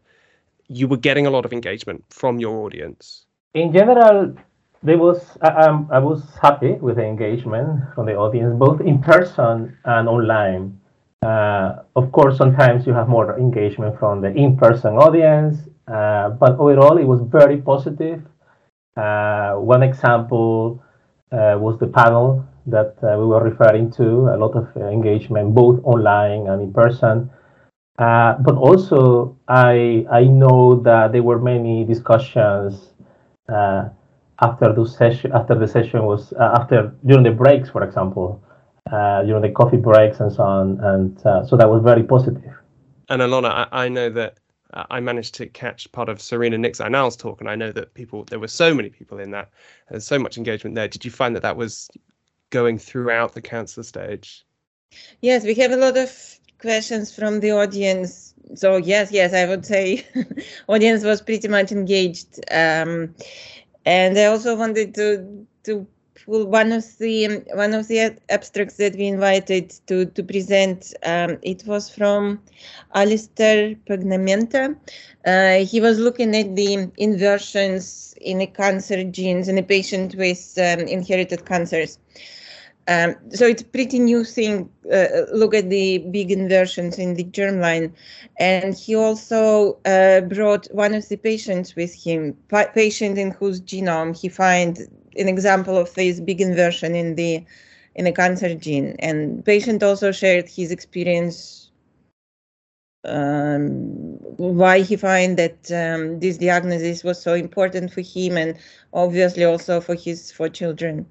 you 0.67 0.87
were 0.87 0.97
getting 0.97 1.25
a 1.25 1.29
lot 1.29 1.45
of 1.45 1.53
engagement 1.53 2.03
from 2.09 2.39
your 2.39 2.65
audience? 2.65 3.25
In 3.53 3.71
general, 3.71 4.35
there 4.83 4.97
was 4.97 5.37
I, 5.41 5.49
um, 5.49 5.89
I 5.91 5.99
was 5.99 6.23
happy 6.41 6.73
with 6.73 6.97
the 6.97 7.05
engagement 7.05 7.81
from 7.93 8.05
the 8.05 8.15
audience, 8.15 8.57
both 8.57 8.81
in 8.81 9.01
person 9.01 9.77
and 9.85 10.07
online. 10.07 10.79
Uh, 11.21 11.81
of 11.95 12.11
course, 12.11 12.37
sometimes 12.37 12.85
you 12.85 12.93
have 12.93 13.07
more 13.07 13.37
engagement 13.39 13.97
from 13.97 14.21
the 14.21 14.31
in-person 14.33 14.93
audience, 14.93 15.57
uh, 15.87 16.29
but 16.29 16.51
overall, 16.59 16.97
it 16.97 17.05
was 17.05 17.19
very 17.21 17.57
positive 17.57 18.21
one 18.95 19.83
example 19.83 20.83
uh, 21.31 21.57
was 21.59 21.77
the 21.79 21.87
panel 21.87 22.45
that 22.67 22.95
uh, 23.03 23.17
we 23.19 23.25
were 23.25 23.43
referring 23.43 23.91
to, 23.91 24.29
a 24.33 24.37
lot 24.37 24.55
of 24.55 24.67
engagement 24.77 25.53
both 25.53 25.79
online 25.83 26.47
and 26.47 26.61
in 26.61 26.73
person. 26.73 27.29
Uh, 27.97 28.35
but 28.39 28.55
also, 28.55 29.37
I 29.47 30.05
I 30.11 30.23
know 30.25 30.75
that 30.81 31.11
there 31.13 31.23
were 31.23 31.39
many 31.39 31.83
discussions 31.85 32.93
uh, 33.47 33.89
after 34.41 34.73
the 34.73 34.85
session. 34.85 35.31
After 35.33 35.55
the 35.55 35.67
session 35.67 36.03
was 36.03 36.33
uh, 36.33 36.59
after 36.59 36.93
during 37.05 37.23
the 37.23 37.31
breaks, 37.31 37.69
for 37.69 37.83
example, 37.83 38.41
during 38.89 39.41
the 39.41 39.51
coffee 39.51 39.77
breaks 39.77 40.19
and 40.19 40.31
so 40.31 40.43
on, 40.43 40.79
and 40.81 41.19
so 41.47 41.55
that 41.57 41.69
was 41.69 41.81
very 41.83 42.03
positive. 42.03 42.53
And 43.09 43.21
Alona, 43.21 43.67
I, 43.71 43.85
I 43.85 43.89
know 43.89 44.09
that 44.09 44.39
uh, 44.75 44.85
I 44.89 44.99
managed 44.99 45.33
to 45.35 45.47
catch 45.47 45.91
part 45.91 46.09
of 46.09 46.21
Serena 46.21 46.57
Nik-Zainal's 46.57 47.15
talk, 47.15 47.41
and 47.41 47.49
I 47.49 47.55
know 47.55 47.71
that 47.71 47.93
people 47.93 48.25
there 48.25 48.39
were 48.39 48.47
so 48.47 48.73
many 48.73 48.89
people 48.89 49.19
in 49.19 49.31
that. 49.31 49.49
There's 49.89 50.05
so 50.05 50.19
much 50.19 50.37
engagement 50.37 50.75
there. 50.75 50.87
Did 50.87 51.05
you 51.05 51.11
find 51.11 51.35
that 51.35 51.43
that 51.43 51.57
was 51.57 51.89
going 52.49 52.77
throughout 52.77 53.33
the 53.33 53.41
cancer 53.41 53.83
stage? 53.83 54.45
Yes, 55.21 55.43
we 55.43 55.55
have 55.55 55.71
a 55.71 55.77
lot 55.77 55.97
of 55.97 56.39
questions 56.59 57.13
from 57.15 57.39
the 57.39 57.51
audience. 57.51 58.33
So 58.55 58.77
yes, 58.77 59.11
yes, 59.11 59.33
I 59.33 59.45
would 59.45 59.65
say 59.65 60.05
audience 60.67 61.03
was 61.03 61.21
pretty 61.21 61.47
much 61.47 61.71
engaged. 61.71 62.39
Um, 62.51 63.15
and 63.85 64.17
I 64.17 64.25
also 64.25 64.55
wanted 64.55 64.93
to 64.95 65.47
to 65.63 65.87
one 66.25 66.71
of 66.71 66.97
the 66.97 67.43
one 67.53 67.73
of 67.73 67.87
the 67.87 68.17
abstracts 68.29 68.77
that 68.77 68.95
we 68.95 69.07
invited 69.07 69.69
to 69.87 70.05
to 70.05 70.23
present 70.23 70.93
um, 71.03 71.37
it 71.41 71.63
was 71.65 71.89
from 71.89 72.41
Alistair 72.93 73.75
Pagnamenta. 73.87 74.75
Uh, 75.25 75.65
he 75.65 75.81
was 75.81 75.99
looking 75.99 76.35
at 76.35 76.55
the 76.55 76.89
inversions 76.97 78.15
in 78.21 78.39
the 78.39 78.47
cancer 78.47 79.03
genes 79.03 79.47
in 79.47 79.57
a 79.57 79.63
patient 79.63 80.15
with 80.15 80.57
um, 80.57 80.81
inherited 80.87 81.45
cancers. 81.45 81.99
Um, 82.87 83.15
so 83.31 83.47
it's 83.47 83.63
a 83.63 83.65
pretty 83.65 83.97
new 83.97 84.23
thing. 84.23 84.69
Uh, 84.91 85.07
look 85.33 85.55
at 85.55 85.69
the 85.69 85.99
big 86.11 86.31
inversions 86.31 86.99
in 86.99 87.15
the 87.15 87.23
germline. 87.23 87.91
And 88.39 88.75
he 88.75 88.95
also 88.95 89.79
uh, 89.85 90.21
brought 90.21 90.67
one 90.71 90.93
of 90.93 91.09
the 91.09 91.17
patients 91.17 91.75
with 91.75 91.93
him, 91.95 92.37
patient 92.75 93.17
in 93.17 93.31
whose 93.31 93.59
genome 93.61 94.15
he 94.19 94.29
find 94.29 94.87
an 95.17 95.27
example 95.27 95.77
of 95.77 95.93
this 95.93 96.19
big 96.19 96.41
inversion 96.41 96.95
in 96.95 97.15
the 97.15 97.43
in 97.95 98.05
the 98.05 98.11
cancer 98.11 98.53
gene. 98.55 98.95
And 98.99 99.43
patient 99.45 99.81
also 99.81 100.11
shared 100.11 100.49
his 100.49 100.71
experience 100.71 101.71
um, 103.05 104.17
why 104.37 104.81
he 104.81 104.95
find 104.95 105.37
that 105.37 105.71
um, 105.71 106.19
this 106.19 106.37
diagnosis 106.37 107.03
was 107.03 107.21
so 107.21 107.33
important 107.33 107.93
for 107.93 108.01
him 108.01 108.37
and 108.37 108.57
obviously 108.93 109.43
also 109.43 109.79
for 109.79 109.95
his 109.95 110.31
for 110.31 110.49
children. 110.49 111.05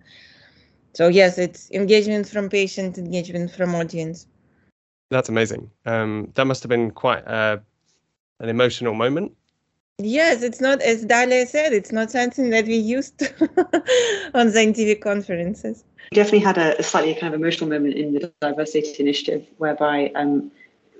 So 0.94 1.08
yes, 1.08 1.38
it's 1.38 1.70
engagement 1.70 2.28
from 2.28 2.48
patient, 2.48 2.98
engagement 2.98 3.50
from 3.50 3.74
audience. 3.74 4.26
That's 5.10 5.28
amazing. 5.28 5.70
Um, 5.86 6.32
that 6.34 6.46
must 6.46 6.62
have 6.62 6.70
been 6.70 6.90
quite 6.90 7.26
uh, 7.26 7.58
an 8.40 8.48
emotional 8.48 8.94
moment. 8.94 9.32
Yes, 9.98 10.42
it's 10.42 10.60
not, 10.60 10.82
as 10.82 11.04
Dalia 11.04 11.46
said, 11.46 11.72
it's 11.72 11.92
not 11.92 12.10
something 12.10 12.50
that 12.50 12.66
we 12.66 12.76
used 12.76 13.22
on 14.34 14.50
scientific 14.50 15.00
conferences. 15.00 15.84
We 16.10 16.16
definitely 16.16 16.40
had 16.40 16.58
a, 16.58 16.78
a, 16.80 16.82
slightly 16.82 17.14
kind 17.14 17.32
of 17.32 17.40
emotional 17.40 17.70
moment 17.70 17.94
in 17.94 18.12
the 18.12 18.32
diversity 18.40 18.96
initiative 18.98 19.46
whereby 19.58 20.10
um, 20.16 20.50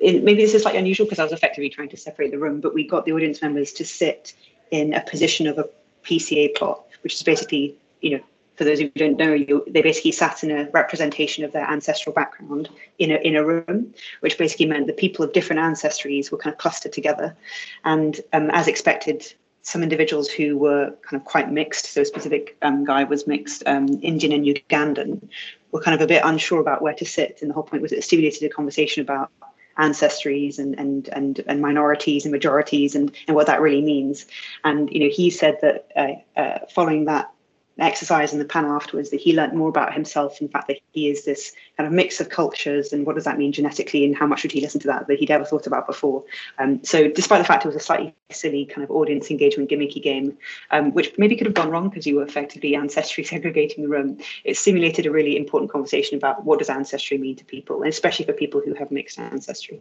maybe 0.01 0.37
this 0.37 0.55
is 0.55 0.63
slightly 0.63 0.79
unusual 0.79 1.07
because 1.07 1.19
I 1.19 1.25
was 1.25 1.33
effectively 1.33 1.71
trying 1.71 1.89
to 1.89 1.97
separate 1.97 2.31
the 2.31 2.39
room, 2.39 2.61
but 2.61 2.73
we 2.73 2.87
got 2.87 3.05
the 3.05 3.13
audience 3.13 3.43
members 3.43 3.73
to 3.73 3.85
sit 3.85 4.33
in 4.71 4.95
a 4.95 5.01
position 5.01 5.49
of 5.49 5.59
a 5.59 5.69
PCA 6.05 6.55
plot, 6.55 6.85
which 7.03 7.15
is 7.15 7.23
basically, 7.25 7.77
you 8.01 8.11
know, 8.11 8.25
for 8.57 8.65
those 8.65 8.81
who 8.81 8.89
don't 8.91 9.19
know, 9.19 9.33
you, 9.33 9.65
they 9.67 9.83
basically 9.83 10.13
sat 10.13 10.45
in 10.45 10.51
a 10.51 10.71
representation 10.71 11.45
of 11.45 11.53
their 11.53 11.69
ancestral 11.69 12.15
background 12.15 12.69
in 12.99 13.11
a, 13.11 13.17
in 13.17 13.37
a 13.37 13.45
room, 13.45 13.93
which 14.21 14.39
basically 14.39 14.67
meant 14.67 14.87
the 14.87 14.93
people 14.93 15.25
of 15.25 15.33
different 15.33 15.61
ancestries 15.61 16.31
were 16.31 16.39
kind 16.39 16.53
of 16.53 16.59
clustered 16.59 16.93
together. 16.93 17.37
And 17.85 18.21
um, 18.33 18.51
as 18.51 18.69
expected, 18.69 19.35
some 19.63 19.83
individuals 19.83 20.29
who 20.29 20.57
were 20.59 20.95
kind 21.03 21.21
of 21.21 21.25
quite 21.25 21.51
mixed, 21.51 21.87
so 21.87 22.03
a 22.03 22.05
specific 22.05 22.57
um, 22.63 22.85
guy 22.85 23.03
was 23.05 23.27
mixed, 23.27 23.63
um, 23.67 23.89
Indian 24.03 24.33
and 24.33 24.45
Ugandan, 24.45 25.29
were 25.73 25.81
kind 25.81 25.95
of 25.95 26.01
a 26.01 26.07
bit 26.07 26.23
unsure 26.25 26.61
about 26.61 26.83
where 26.83 26.95
to 26.95 27.05
sit. 27.05 27.39
And 27.41 27.51
the 27.51 27.55
whole 27.55 27.63
point 27.63 27.83
was 27.83 27.93
it 27.93 28.05
stimulated 28.05 28.43
a 28.45 28.55
conversation 28.55 29.03
about 29.03 29.31
ancestries 29.79 30.59
and 30.59 30.79
and 30.79 31.09
and, 31.09 31.41
and 31.49 31.61
minorities 31.61 32.25
and 32.25 32.31
majorities 32.31 32.95
and, 32.95 33.11
and 33.27 33.35
what 33.35 33.47
that 33.47 33.61
really 33.61 33.83
means. 33.83 34.27
And 34.63 34.89
you 34.93 35.01
know, 35.01 35.11
he 35.11 35.31
said 35.31 35.59
that 35.63 35.89
uh, 35.97 36.41
uh, 36.41 36.59
following 36.71 37.07
that 37.07 37.34
exercise 37.79 38.33
in 38.33 38.39
the 38.39 38.45
panel 38.45 38.73
afterwards 38.73 39.11
that 39.11 39.21
he 39.21 39.35
learned 39.35 39.53
more 39.53 39.69
about 39.69 39.93
himself 39.93 40.41
in 40.41 40.49
fact 40.49 40.69
that 40.69 40.79
he 40.93 41.09
is 41.09 41.25
this 41.25 41.53
kind 41.77 41.87
of 41.87 41.93
mix 41.93 42.21
of 42.21 42.29
cultures 42.29 42.93
and 42.93 43.05
what 43.05 43.17
does 43.17 43.25
that 43.25 43.37
mean 43.37 43.51
genetically 43.51 44.05
and 44.05 44.17
how 44.17 44.27
much 44.27 44.43
would 44.43 44.53
he 44.53 44.61
listen 44.61 44.81
to 44.81 44.87
that 44.87 45.07
that 45.09 45.19
he'd 45.19 45.31
ever 45.31 45.45
thought 45.45 45.67
about 45.67 45.87
before. 45.87 46.23
Um, 46.59 46.83
so 46.85 47.09
despite 47.09 47.39
the 47.39 47.45
fact 47.45 47.65
it 47.65 47.69
was 47.69 47.77
a 47.77 47.81
slightly 47.81 48.15
silly 48.31 48.65
kind 48.65 48.85
of 48.85 48.91
audience 48.91 49.31
engagement 49.31 49.71
gimmicky 49.71 50.03
game 50.03 50.37
um, 50.71 50.93
which 50.93 51.13
maybe 51.19 51.37
could 51.37 51.47
have 51.47 51.55
gone 51.55 51.71
wrong 51.71 51.89
because 51.89 52.07
you 52.07 52.17
were 52.17 52.23
effectively 52.23 52.77
ancestry 52.77 53.25
segregating 53.33 53.83
the 53.83 53.91
room 53.91 54.19
it 54.45 54.57
stimulated 54.57 55.07
a 55.07 55.11
really 55.11 55.37
important 55.37 55.71
conversation 55.71 56.17
about 56.17 56.45
what 56.45 56.61
does 56.61 56.71
ancestry 56.71 57.19
mean 57.19 57.35
to 57.35 57.45
people 57.45 57.83
and 57.83 57.89
especially 57.89 58.25
for 58.25 58.33
people 58.33 58.61
who 58.65 58.75
have 58.75 58.91
mixed 58.91 59.19
ancestry. 59.19 59.81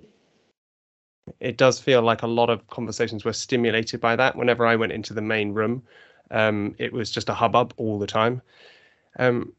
It 1.40 1.58
does 1.58 1.80
feel 1.80 2.02
like 2.02 2.24
a 2.24 2.28
lot 2.28 2.50
of 2.50 2.68
conversations 2.68 3.24
were 3.24 3.34
stimulated 3.34 4.02
by 4.02 4.16
that 4.16 4.36
whenever 4.36 4.66
i 4.66 4.76
went 4.76 4.92
into 4.92 5.14
the 5.14 5.22
main 5.22 5.54
room 5.54 5.84
um, 6.32 6.76
it 6.78 6.94
was 6.94 7.12
just 7.12 7.30
a 7.30 7.34
hubbub 7.34 7.74
all 7.78 8.00
the 8.00 8.08
time. 8.08 8.42
Um, 9.20 9.54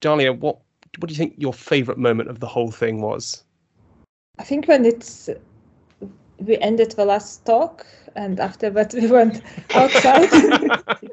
Dalia, 0.00 0.38
what 0.38 0.58
what 0.98 1.08
do 1.08 1.14
you 1.14 1.18
think 1.18 1.34
your 1.36 1.52
favourite 1.52 1.98
moment 1.98 2.30
of 2.30 2.40
the 2.40 2.46
whole 2.46 2.70
thing 2.70 3.00
was? 3.00 3.44
I 4.38 4.44
think 4.44 4.66
when 4.66 4.84
it's 4.84 5.28
we 6.38 6.58
ended 6.58 6.92
the 6.92 7.04
last 7.04 7.44
talk 7.44 7.86
and 8.14 8.40
after 8.40 8.70
that 8.70 8.94
we 8.94 9.06
went 9.06 9.42
outside. 9.74 10.28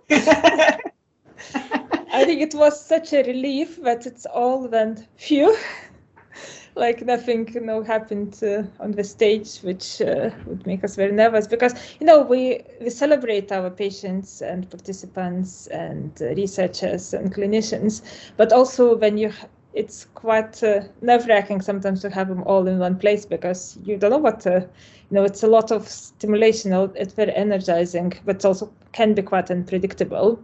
I 2.15 2.25
think 2.25 2.41
it 2.41 2.53
was 2.53 2.79
such 2.79 3.11
a 3.13 3.23
relief 3.23 3.81
that 3.83 4.05
it's 4.05 4.25
all 4.25 4.67
went 4.67 5.07
phew 5.17 5.57
like 6.75 7.05
nothing 7.05 7.47
you 7.53 7.61
know 7.61 7.83
happened 7.83 8.39
uh, 8.43 8.63
on 8.79 8.91
the 8.91 9.03
stage 9.03 9.59
which 9.59 10.01
uh, 10.01 10.29
would 10.45 10.65
make 10.65 10.83
us 10.83 10.95
very 10.95 11.11
nervous 11.11 11.47
because 11.47 11.73
you 11.99 12.05
know 12.05 12.21
we 12.21 12.61
we 12.81 12.89
celebrate 12.89 13.51
our 13.51 13.69
patients 13.69 14.41
and 14.41 14.69
participants 14.69 15.67
and 15.67 16.21
uh, 16.21 16.25
researchers 16.35 17.13
and 17.13 17.33
clinicians 17.33 18.01
but 18.37 18.51
also 18.51 18.95
when 18.95 19.17
you 19.17 19.31
it's 19.73 20.05
quite 20.13 20.63
uh, 20.63 20.81
nerve-wracking 21.01 21.61
sometimes 21.61 22.01
to 22.01 22.09
have 22.09 22.29
them 22.29 22.43
all 22.43 22.67
in 22.67 22.79
one 22.79 22.97
place 22.97 23.25
because 23.25 23.77
you 23.83 23.97
don't 23.97 24.11
know 24.11 24.17
what 24.17 24.39
to, 24.39 24.69
you 25.09 25.15
know 25.15 25.23
it's 25.23 25.43
a 25.43 25.47
lot 25.47 25.71
of 25.71 25.87
stimulation 25.87 26.71
it's 26.95 27.13
very 27.13 27.33
energizing 27.33 28.13
but 28.25 28.43
also 28.45 28.71
can 28.91 29.13
be 29.13 29.21
quite 29.21 29.49
unpredictable. 29.49 30.39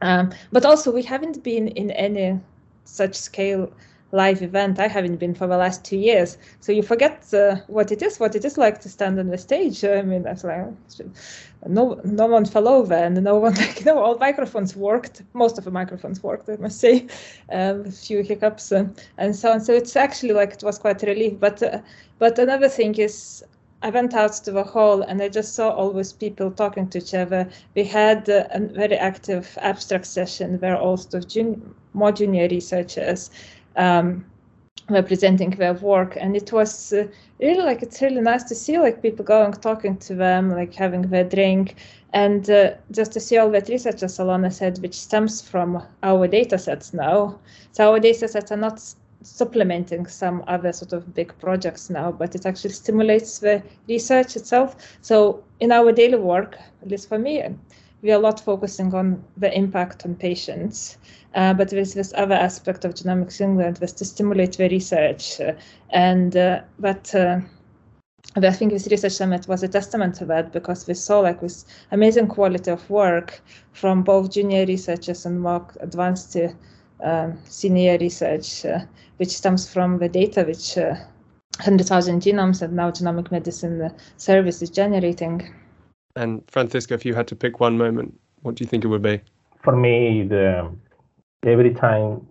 Um, 0.00 0.32
but 0.52 0.64
also 0.64 0.92
we 0.92 1.02
haven't 1.02 1.42
been 1.42 1.68
in 1.68 1.90
any 1.90 2.40
such 2.84 3.14
scale 3.14 3.70
live 4.12 4.42
event. 4.42 4.78
I 4.78 4.88
haven't 4.88 5.16
been 5.16 5.34
for 5.34 5.46
the 5.46 5.56
last 5.56 5.84
two 5.84 5.96
years. 5.98 6.38
So 6.60 6.72
you 6.72 6.82
forget 6.82 7.32
uh, 7.34 7.56
what 7.66 7.92
it 7.92 8.02
is, 8.02 8.18
what 8.18 8.34
it 8.34 8.44
is 8.44 8.56
like 8.58 8.80
to 8.80 8.88
stand 8.88 9.18
on 9.18 9.28
the 9.28 9.38
stage. 9.38 9.84
I 9.84 10.02
mean, 10.02 10.22
that's 10.22 10.44
like 10.44 10.66
no, 11.66 12.00
no 12.04 12.26
one 12.26 12.44
fell 12.44 12.68
over, 12.68 12.94
and 12.94 13.22
no 13.22 13.36
one, 13.36 13.54
like, 13.56 13.80
you 13.80 13.86
know, 13.86 13.98
all 13.98 14.16
microphones 14.18 14.76
worked. 14.76 15.22
Most 15.34 15.58
of 15.58 15.64
the 15.64 15.70
microphones 15.70 16.22
worked, 16.22 16.48
I 16.48 16.56
must 16.56 16.78
say, 16.80 17.06
um, 17.52 17.86
a 17.86 17.90
few 17.90 18.22
hiccups 18.22 18.72
uh, 18.72 18.88
and 19.18 19.34
so 19.34 19.52
on. 19.52 19.60
So 19.60 19.72
it's 19.74 19.96
actually 19.96 20.32
like 20.32 20.52
it 20.54 20.62
was 20.62 20.78
quite 20.78 21.02
a 21.02 21.06
relief. 21.06 21.38
But 21.40 21.62
uh, 21.62 21.80
but 22.18 22.38
another 22.38 22.68
thing 22.68 22.94
is. 22.96 23.44
I 23.80 23.90
went 23.90 24.12
out 24.12 24.32
to 24.32 24.50
the 24.50 24.64
hall 24.64 25.02
and 25.02 25.22
I 25.22 25.28
just 25.28 25.54
saw 25.54 25.70
always 25.70 26.12
people 26.12 26.50
talking 26.50 26.88
to 26.88 26.98
each 26.98 27.14
other. 27.14 27.48
We 27.76 27.84
had 27.84 28.28
uh, 28.28 28.48
a 28.50 28.58
very 28.58 28.96
active 28.96 29.56
abstract 29.62 30.06
session 30.06 30.58
where 30.58 30.76
also 30.76 31.20
jun- 31.20 31.76
more 31.94 32.10
junior 32.10 32.48
researchers 32.48 33.30
um, 33.78 34.24
representing 34.90 35.50
their 35.50 35.74
work. 35.74 36.16
And 36.20 36.36
it 36.36 36.52
was 36.52 36.92
uh, 36.92 37.06
really 37.40 37.62
like 37.62 37.82
it's 37.82 38.00
really 38.02 38.20
nice 38.20 38.44
to 38.44 38.54
see 38.54 38.78
like 38.78 39.02
people 39.02 39.24
going 39.24 39.52
talking 39.52 39.96
to 39.98 40.14
them 40.14 40.50
like 40.50 40.74
having 40.74 41.02
their 41.02 41.24
drink. 41.24 41.76
And 42.12 42.48
uh, 42.50 42.74
just 42.90 43.12
to 43.12 43.20
see 43.20 43.36
all 43.36 43.50
that 43.50 43.68
research 43.68 44.02
as 44.02 44.18
Alona 44.18 44.52
said 44.52 44.78
which 44.78 44.94
stems 44.94 45.42
from 45.42 45.82
our 46.02 46.26
data 46.26 46.58
sets 46.58 46.92
now. 46.94 47.38
So 47.72 47.92
our 47.92 48.00
data 48.00 48.28
sets 48.28 48.50
are 48.50 48.56
not 48.56 48.82
supplementing 49.20 50.06
some 50.06 50.44
other 50.46 50.72
sort 50.72 50.92
of 50.92 51.12
big 51.12 51.36
projects 51.38 51.90
now 51.90 52.12
but 52.12 52.34
it 52.34 52.46
actually 52.46 52.70
stimulates 52.70 53.40
the 53.40 53.62
research 53.88 54.36
itself. 54.36 54.96
So 55.02 55.44
in 55.60 55.70
our 55.72 55.92
daily 55.92 56.18
work 56.18 56.56
at 56.82 56.88
least 56.88 57.08
for 57.08 57.18
me 57.18 57.42
we 58.02 58.12
are 58.12 58.16
a 58.16 58.18
lot 58.18 58.40
focusing 58.40 58.94
on 58.94 59.22
the 59.36 59.52
impact 59.56 60.04
on 60.04 60.14
patients 60.14 60.98
uh, 61.34 61.52
but 61.52 61.68
there's 61.68 61.94
this 61.94 62.12
other 62.16 62.34
aspect 62.34 62.84
of 62.84 62.94
Genomics 62.94 63.40
England 63.40 63.78
was 63.80 63.92
to 63.92 64.04
stimulate 64.04 64.56
the 64.56 64.68
research. 64.68 65.40
Uh, 65.40 65.52
and 65.90 66.36
uh, 66.36 66.60
but 66.78 67.14
uh, 67.14 67.40
I 68.36 68.50
think 68.50 68.72
this 68.72 68.88
research 68.90 69.12
summit 69.12 69.46
was 69.46 69.62
a 69.62 69.68
testament 69.68 70.14
to 70.16 70.24
that 70.26 70.52
because 70.52 70.86
we 70.86 70.94
saw 70.94 71.20
like 71.20 71.40
this 71.40 71.66
amazing 71.92 72.28
quality 72.28 72.70
of 72.70 72.88
work 72.88 73.40
from 73.72 74.02
both 74.02 74.32
junior 74.32 74.64
researchers 74.66 75.26
and 75.26 75.40
more 75.40 75.66
advanced 75.80 76.36
uh, 76.36 76.48
um, 77.02 77.38
senior 77.44 77.98
research, 77.98 78.64
uh, 78.64 78.80
which 79.18 79.30
stems 79.30 79.72
from 79.72 79.98
the 79.98 80.08
data 80.08 80.44
which 80.44 80.76
100,000 80.76 82.22
genomes 82.22 82.62
and 82.62 82.72
now 82.72 82.90
genomic 82.90 83.30
medicine 83.30 83.92
service 84.16 84.62
is 84.62 84.70
generating. 84.70 85.54
And 86.18 86.42
Francisco, 86.48 86.94
if 86.94 87.04
you 87.04 87.14
had 87.14 87.28
to 87.28 87.36
pick 87.36 87.60
one 87.60 87.78
moment, 87.78 88.18
what 88.42 88.56
do 88.56 88.64
you 88.64 88.68
think 88.68 88.84
it 88.84 88.88
would 88.88 89.02
be? 89.02 89.20
For 89.62 89.76
me, 89.76 90.24
the 90.24 90.74
every 91.46 91.72
time 91.74 92.26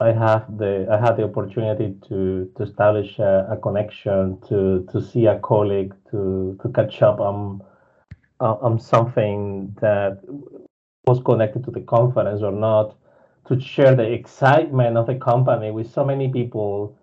I 0.00 0.10
have 0.12 0.58
the 0.58 0.88
I 0.90 0.98
had 0.98 1.16
the 1.16 1.24
opportunity 1.24 1.94
to 2.08 2.50
to 2.56 2.62
establish 2.62 3.18
a, 3.20 3.46
a, 3.50 3.56
connection, 3.56 4.40
to 4.48 4.86
to 4.90 5.00
see 5.00 5.26
a 5.26 5.38
colleague, 5.38 5.94
to 6.10 6.58
to 6.62 6.68
catch 6.70 7.00
up 7.00 7.20
on 7.20 7.62
on 8.40 8.80
something 8.80 9.72
that 9.80 10.20
was 11.06 11.20
connected 11.24 11.64
to 11.64 11.70
the 11.70 11.80
conference 11.80 12.42
or 12.42 12.50
not, 12.50 12.96
to 13.46 13.60
share 13.60 13.94
the 13.94 14.10
excitement 14.12 14.96
of 14.96 15.06
the 15.06 15.14
company 15.14 15.70
with 15.70 15.88
so 15.92 16.04
many 16.04 16.28
people, 16.28 16.98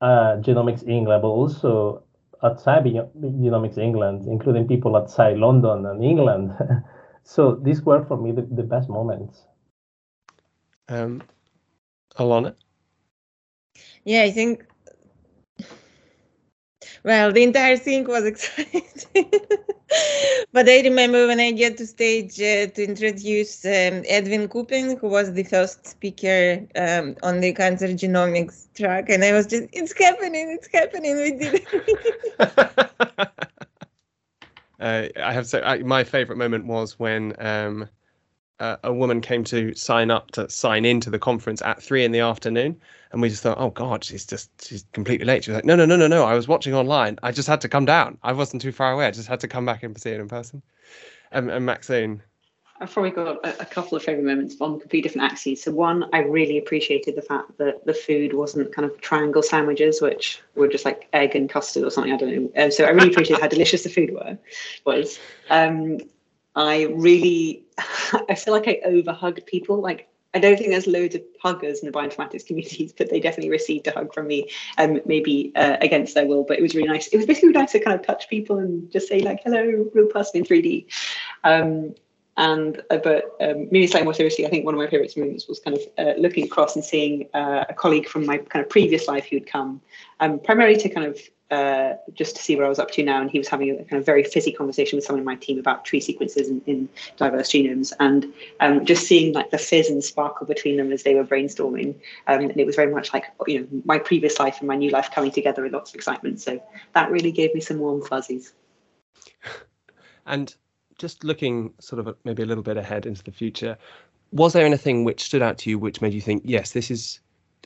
uh, 0.00 0.38
Genomics 0.40 0.86
England, 0.88 1.22
but 1.22 1.28
also 1.28 2.03
outside 2.44 2.84
Genomics 2.84 3.78
England, 3.78 4.26
including 4.28 4.68
people 4.68 4.96
outside 4.96 5.38
London 5.38 5.86
and 5.86 6.04
England. 6.04 6.52
so 7.24 7.54
these 7.56 7.82
were 7.82 8.04
for 8.04 8.16
me 8.16 8.32
the, 8.32 8.42
the 8.42 8.62
best 8.62 8.88
moments. 8.88 9.44
Um, 10.88 11.22
Alona? 12.18 12.54
Yeah, 14.04 14.22
I 14.22 14.30
think. 14.30 14.66
Well, 17.04 17.32
the 17.32 17.42
entire 17.42 17.76
thing 17.76 18.04
was 18.06 18.24
exciting. 18.32 19.30
but 20.52 20.68
I 20.68 20.80
remember 20.80 21.26
when 21.26 21.38
I 21.40 21.52
get 21.52 21.76
to 21.78 21.86
stage 21.86 22.40
uh, 22.40 22.66
to 22.68 22.84
introduce 22.84 23.64
um, 23.64 24.02
Edwin 24.08 24.48
Cuppen, 24.48 24.98
who 24.98 25.08
was 25.08 25.32
the 25.34 25.44
first 25.44 25.86
speaker 25.86 26.66
um, 26.74 27.16
on 27.22 27.40
the 27.40 27.52
cancer 27.52 27.88
genomics 27.88 28.72
track, 28.74 29.10
and 29.10 29.22
I 29.22 29.32
was 29.32 29.46
just, 29.46 29.64
it's 29.72 29.92
happening, 29.98 30.50
it's 30.58 30.68
happening, 30.72 31.16
we 31.16 31.32
did 31.32 31.54
it. 31.62 31.68
uh, 34.80 35.08
I 35.22 35.32
have 35.32 35.46
so 35.46 35.60
I, 35.60 35.78
my 35.78 36.04
favorite 36.04 36.38
moment 36.38 36.66
was 36.66 36.98
when 36.98 37.34
um, 37.38 37.88
uh, 38.60 38.76
a 38.84 38.92
woman 38.92 39.20
came 39.20 39.44
to 39.44 39.74
sign 39.74 40.10
up 40.10 40.30
to 40.32 40.48
sign 40.48 40.84
into 40.84 41.10
the 41.10 41.18
conference 41.18 41.60
at 41.62 41.82
three 41.82 42.04
in 42.04 42.12
the 42.12 42.20
afternoon, 42.20 42.80
and 43.12 43.20
we 43.20 43.28
just 43.28 43.42
thought, 43.42 43.58
oh 43.58 43.70
god, 43.70 44.04
she's 44.04 44.24
just 44.24 44.50
she's 44.64 44.84
completely 44.92 45.26
late. 45.26 45.44
She 45.44 45.50
was 45.50 45.56
like, 45.56 45.64
no, 45.64 45.76
no, 45.76 45.84
no, 45.84 45.96
no, 45.96 46.06
no. 46.06 46.24
I 46.24 46.34
was 46.34 46.46
watching 46.46 46.74
online. 46.74 47.18
I 47.22 47.32
just 47.32 47.48
had 47.48 47.60
to 47.62 47.68
come 47.68 47.84
down. 47.84 48.18
I 48.22 48.32
wasn't 48.32 48.62
too 48.62 48.72
far 48.72 48.92
away. 48.92 49.06
I 49.06 49.10
just 49.10 49.28
had 49.28 49.40
to 49.40 49.48
come 49.48 49.66
back 49.66 49.82
and 49.82 49.98
see 50.00 50.10
it 50.10 50.20
in 50.20 50.28
person. 50.28 50.62
Um, 51.32 51.48
and 51.48 51.66
Maxine. 51.66 52.22
I've 52.80 52.92
probably 52.92 53.12
got 53.12 53.44
a, 53.44 53.62
a 53.62 53.64
couple 53.64 53.96
of 53.96 54.02
favourite 54.02 54.26
moments 54.26 54.56
on 54.60 54.80
completely 54.80 55.02
different 55.02 55.30
axes. 55.30 55.62
So 55.62 55.70
one, 55.70 56.08
I 56.12 56.18
really 56.18 56.58
appreciated 56.58 57.14
the 57.14 57.22
fact 57.22 57.56
that 57.58 57.86
the 57.86 57.94
food 57.94 58.34
wasn't 58.34 58.74
kind 58.74 58.84
of 58.84 59.00
triangle 59.00 59.42
sandwiches, 59.42 60.02
which 60.02 60.42
were 60.56 60.66
just 60.66 60.84
like 60.84 61.08
egg 61.12 61.36
and 61.36 61.48
custard 61.48 61.84
or 61.84 61.90
something. 61.90 62.12
I 62.12 62.16
don't 62.16 62.34
know. 62.34 62.64
Um, 62.64 62.70
so 62.72 62.84
I 62.84 62.90
really 62.90 63.10
appreciated 63.10 63.40
how 63.40 63.48
delicious 63.56 63.84
the 63.84 63.90
food 63.90 64.12
were 64.12 64.36
was. 64.84 65.18
Um, 65.50 65.98
I 66.54 66.84
really, 66.84 67.64
I 68.28 68.34
feel 68.34 68.54
like 68.54 68.68
I 68.68 68.80
over 68.84 69.12
overhugged 69.12 69.46
people. 69.46 69.80
Like 69.80 70.08
I 70.34 70.40
don't 70.40 70.56
think 70.56 70.70
there's 70.70 70.86
loads 70.86 71.14
of 71.14 71.22
huggers 71.40 71.80
in 71.80 71.90
the 71.90 71.96
bioinformatics 71.96 72.46
communities, 72.46 72.92
but 72.92 73.08
they 73.08 73.20
definitely 73.20 73.50
received 73.50 73.86
a 73.86 73.92
hug 73.92 74.12
from 74.12 74.26
me, 74.26 74.50
um, 74.78 75.00
maybe 75.06 75.52
uh, 75.54 75.76
against 75.80 76.14
their 76.14 76.26
will. 76.26 76.42
But 76.42 76.58
it 76.58 76.62
was 76.62 76.74
really 76.74 76.88
nice. 76.88 77.06
It 77.08 77.16
was 77.16 77.26
basically 77.26 77.50
nice 77.50 77.72
to 77.72 77.80
kind 77.80 77.98
of 77.98 78.04
touch 78.04 78.28
people 78.28 78.58
and 78.58 78.90
just 78.90 79.08
say 79.08 79.20
like, 79.20 79.42
"Hello, 79.44 79.88
real 79.94 80.08
person 80.08 80.38
in 80.38 80.44
3D." 80.44 80.86
Um, 81.44 81.94
and 82.36 82.82
uh, 82.90 82.96
but 82.96 83.36
um, 83.40 83.68
maybe 83.70 83.86
slightly 83.86 84.04
more 84.04 84.14
seriously, 84.14 84.44
I 84.44 84.50
think 84.50 84.64
one 84.64 84.74
of 84.74 84.80
my 84.80 84.88
favourite 84.88 85.16
moments 85.16 85.46
was 85.46 85.60
kind 85.60 85.76
of 85.76 85.82
uh, 85.98 86.18
looking 86.18 86.44
across 86.44 86.74
and 86.74 86.84
seeing 86.84 87.28
uh, 87.32 87.64
a 87.68 87.74
colleague 87.74 88.08
from 88.08 88.26
my 88.26 88.38
kind 88.38 88.64
of 88.64 88.68
previous 88.68 89.06
life 89.06 89.26
who'd 89.26 89.46
come, 89.46 89.80
um, 90.18 90.40
primarily 90.40 90.76
to 90.78 90.88
kind 90.88 91.06
of 91.06 91.20
uh, 91.54 91.96
just 92.14 92.34
to 92.36 92.42
see 92.42 92.56
where 92.56 92.66
I 92.66 92.68
was 92.68 92.80
up 92.80 92.90
to 92.92 93.02
now. 93.04 93.20
And 93.20 93.30
he 93.30 93.38
was 93.38 93.46
having 93.48 93.70
a 93.70 93.84
kind 93.84 94.00
of 94.00 94.04
very 94.04 94.24
fizzy 94.24 94.50
conversation 94.50 94.96
with 94.96 95.04
someone 95.04 95.20
in 95.20 95.24
my 95.24 95.36
team 95.36 95.58
about 95.58 95.84
tree 95.84 96.00
sequences 96.00 96.48
in, 96.48 96.60
in 96.66 96.88
diverse 97.16 97.50
genomes, 97.50 97.92
and 98.00 98.26
um, 98.60 98.84
just 98.84 99.06
seeing 99.06 99.32
like 99.32 99.50
the 99.50 99.58
fizz 99.58 99.88
and 99.88 100.02
sparkle 100.02 100.46
between 100.46 100.76
them 100.76 100.90
as 100.90 101.04
they 101.04 101.14
were 101.14 101.24
brainstorming. 101.24 101.94
Um, 102.26 102.40
and 102.40 102.56
it 102.56 102.66
was 102.66 102.76
very 102.76 102.92
much 102.92 103.12
like 103.14 103.26
you 103.46 103.60
know 103.60 103.66
my 103.84 103.98
previous 103.98 104.40
life 104.40 104.56
and 104.58 104.68
my 104.68 104.76
new 104.76 104.90
life 104.90 105.10
coming 105.12 105.30
together 105.30 105.62
with 105.62 105.72
lots 105.72 105.90
of 105.90 105.94
excitement. 105.94 106.40
So 106.40 106.60
that 106.94 107.10
really 107.10 107.30
gave 107.30 107.54
me 107.54 107.60
some 107.60 107.78
warm 107.78 108.02
fuzzies. 108.02 108.52
And 110.26 110.54
just 110.96 111.22
looking 111.22 111.74
sort 111.80 112.00
of 112.00 112.16
maybe 112.24 112.42
a 112.42 112.46
little 112.46 112.62
bit 112.62 112.78
ahead 112.78 113.04
into 113.04 113.22
the 113.22 113.30
future, 113.30 113.76
was 114.32 114.54
there 114.54 114.64
anything 114.64 115.04
which 115.04 115.22
stood 115.22 115.42
out 115.42 115.58
to 115.58 115.68
you 115.68 115.78
which 115.78 116.00
made 116.00 116.14
you 116.14 116.20
think, 116.22 116.42
yes, 116.46 116.72
this 116.72 116.90
is, 116.90 117.20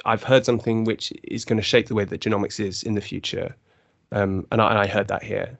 I've 0.04 0.24
heard 0.24 0.44
something 0.44 0.82
which 0.82 1.12
is 1.22 1.44
going 1.44 1.56
to 1.56 1.62
shape 1.62 1.86
the 1.86 1.94
way 1.94 2.04
that 2.04 2.20
genomics 2.20 2.58
is 2.58 2.82
in 2.82 2.94
the 2.94 3.00
future? 3.00 3.54
Um, 4.12 4.46
and, 4.50 4.60
I, 4.60 4.70
and 4.70 4.78
I 4.78 4.86
heard 4.86 5.08
that 5.08 5.22
here. 5.22 5.58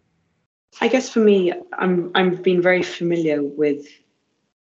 I 0.81 0.89
guess 0.89 1.09
for 1.09 1.21
me, 1.21 1.53
I'm 1.73 2.11
I've 2.15 2.43
been 2.43 2.63
very 2.63 2.83
familiar 2.83 3.43
with 3.43 3.87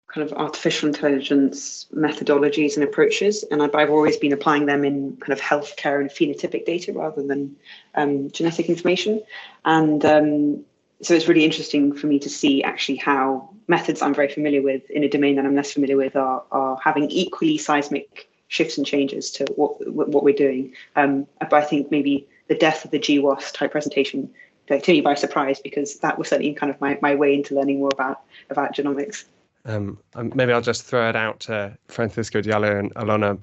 kind 0.07 0.29
of 0.29 0.37
artificial 0.37 0.87
intelligence 0.87 1.87
methodologies 1.93 2.75
and 2.75 2.83
approaches, 2.83 3.43
and 3.49 3.63
I've, 3.63 3.73
I've 3.73 3.89
always 3.89 4.17
been 4.17 4.33
applying 4.33 4.65
them 4.65 4.83
in 4.83 5.17
kind 5.17 5.33
of 5.33 5.39
healthcare 5.39 6.01
and 6.01 6.09
phenotypic 6.09 6.65
data 6.65 6.93
rather 6.93 7.23
than 7.23 7.55
um, 7.95 8.29
genetic 8.31 8.69
information. 8.69 9.21
And 9.65 10.03
um, 10.05 10.65
so 11.01 11.13
it's 11.13 11.27
really 11.27 11.45
interesting 11.45 11.93
for 11.93 12.07
me 12.07 12.19
to 12.19 12.29
see 12.29 12.63
actually 12.63 12.97
how 12.97 13.49
methods 13.67 14.01
I'm 14.01 14.13
very 14.13 14.29
familiar 14.29 14.61
with 14.61 14.89
in 14.91 15.03
a 15.03 15.09
domain 15.09 15.35
that 15.37 15.45
I'm 15.45 15.55
less 15.55 15.73
familiar 15.73 15.97
with 15.97 16.15
are, 16.15 16.43
are 16.51 16.77
having 16.83 17.09
equally 17.09 17.57
seismic 17.57 18.29
shifts 18.49 18.77
and 18.77 18.85
changes 18.85 19.31
to 19.31 19.45
what 19.55 19.71
what 19.87 20.23
we're 20.23 20.35
doing. 20.35 20.73
Um, 20.95 21.27
but 21.39 21.53
I 21.53 21.61
think 21.61 21.89
maybe 21.91 22.27
the 22.47 22.55
death 22.55 22.85
of 22.85 22.91
the 22.91 22.99
GWAS 22.99 23.53
type 23.53 23.71
presentation 23.71 24.29
took 24.67 24.87
me 24.87 25.01
by 25.01 25.13
surprise 25.13 25.59
because 25.59 25.97
that 25.99 26.17
was 26.17 26.29
certainly 26.29 26.53
kind 26.53 26.71
of 26.71 26.79
my, 26.79 26.97
my 27.01 27.15
way 27.15 27.33
into 27.33 27.55
learning 27.55 27.79
more 27.79 27.89
about 27.93 28.21
about 28.49 28.73
genomics. 28.73 29.25
Um, 29.65 29.97
um 30.15 30.31
maybe 30.35 30.51
I'll 30.51 30.61
just 30.61 30.83
throw 30.83 31.09
it 31.09 31.15
out 31.15 31.39
to 31.41 31.77
Francisco 31.87 32.41
Dalia 32.41 32.79
and 32.79 32.93
Alona. 32.95 33.39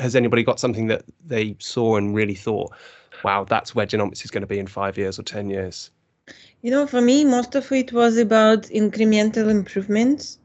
Has 0.00 0.14
anybody 0.14 0.42
got 0.42 0.60
something 0.60 0.86
that 0.88 1.04
they 1.24 1.56
saw 1.58 1.96
and 1.96 2.14
really 2.14 2.34
thought, 2.34 2.72
wow, 3.24 3.44
that's 3.44 3.74
where 3.74 3.86
genomics 3.86 4.24
is 4.24 4.30
going 4.30 4.42
to 4.42 4.46
be 4.46 4.58
in 4.58 4.66
five 4.66 4.98
years 4.98 5.18
or 5.18 5.22
10 5.22 5.48
years? 5.48 5.90
You 6.60 6.70
know, 6.70 6.86
for 6.86 7.00
me, 7.00 7.24
most 7.24 7.54
of 7.54 7.72
it 7.72 7.92
was 7.92 8.18
about 8.18 8.64
incremental 8.64 9.48
improvements. 9.50 10.38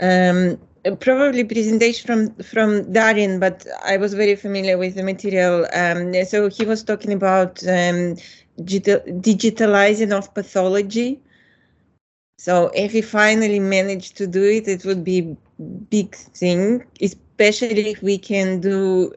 Um, 0.00 0.58
probably 0.96 1.44
presentation 1.44 2.06
from 2.06 2.34
from 2.42 2.92
Darin, 2.92 3.38
but 3.40 3.66
I 3.84 3.96
was 3.96 4.14
very 4.14 4.36
familiar 4.36 4.78
with 4.78 4.94
the 4.94 5.02
material. 5.02 5.66
Um, 5.72 6.14
so 6.24 6.48
he 6.48 6.64
was 6.64 6.82
talking 6.82 7.12
about 7.12 7.62
um, 7.66 8.16
digitalizing 8.58 10.12
of 10.12 10.32
pathology. 10.34 11.20
So 12.38 12.70
if 12.74 12.92
we 12.92 13.02
finally 13.02 13.58
manage 13.58 14.12
to 14.14 14.26
do 14.26 14.44
it, 14.44 14.68
it 14.68 14.84
would 14.84 15.02
be 15.04 15.36
big 15.90 16.14
thing, 16.14 16.84
especially 17.00 17.90
if 17.90 18.02
we 18.02 18.16
can 18.18 18.60
do 18.60 19.12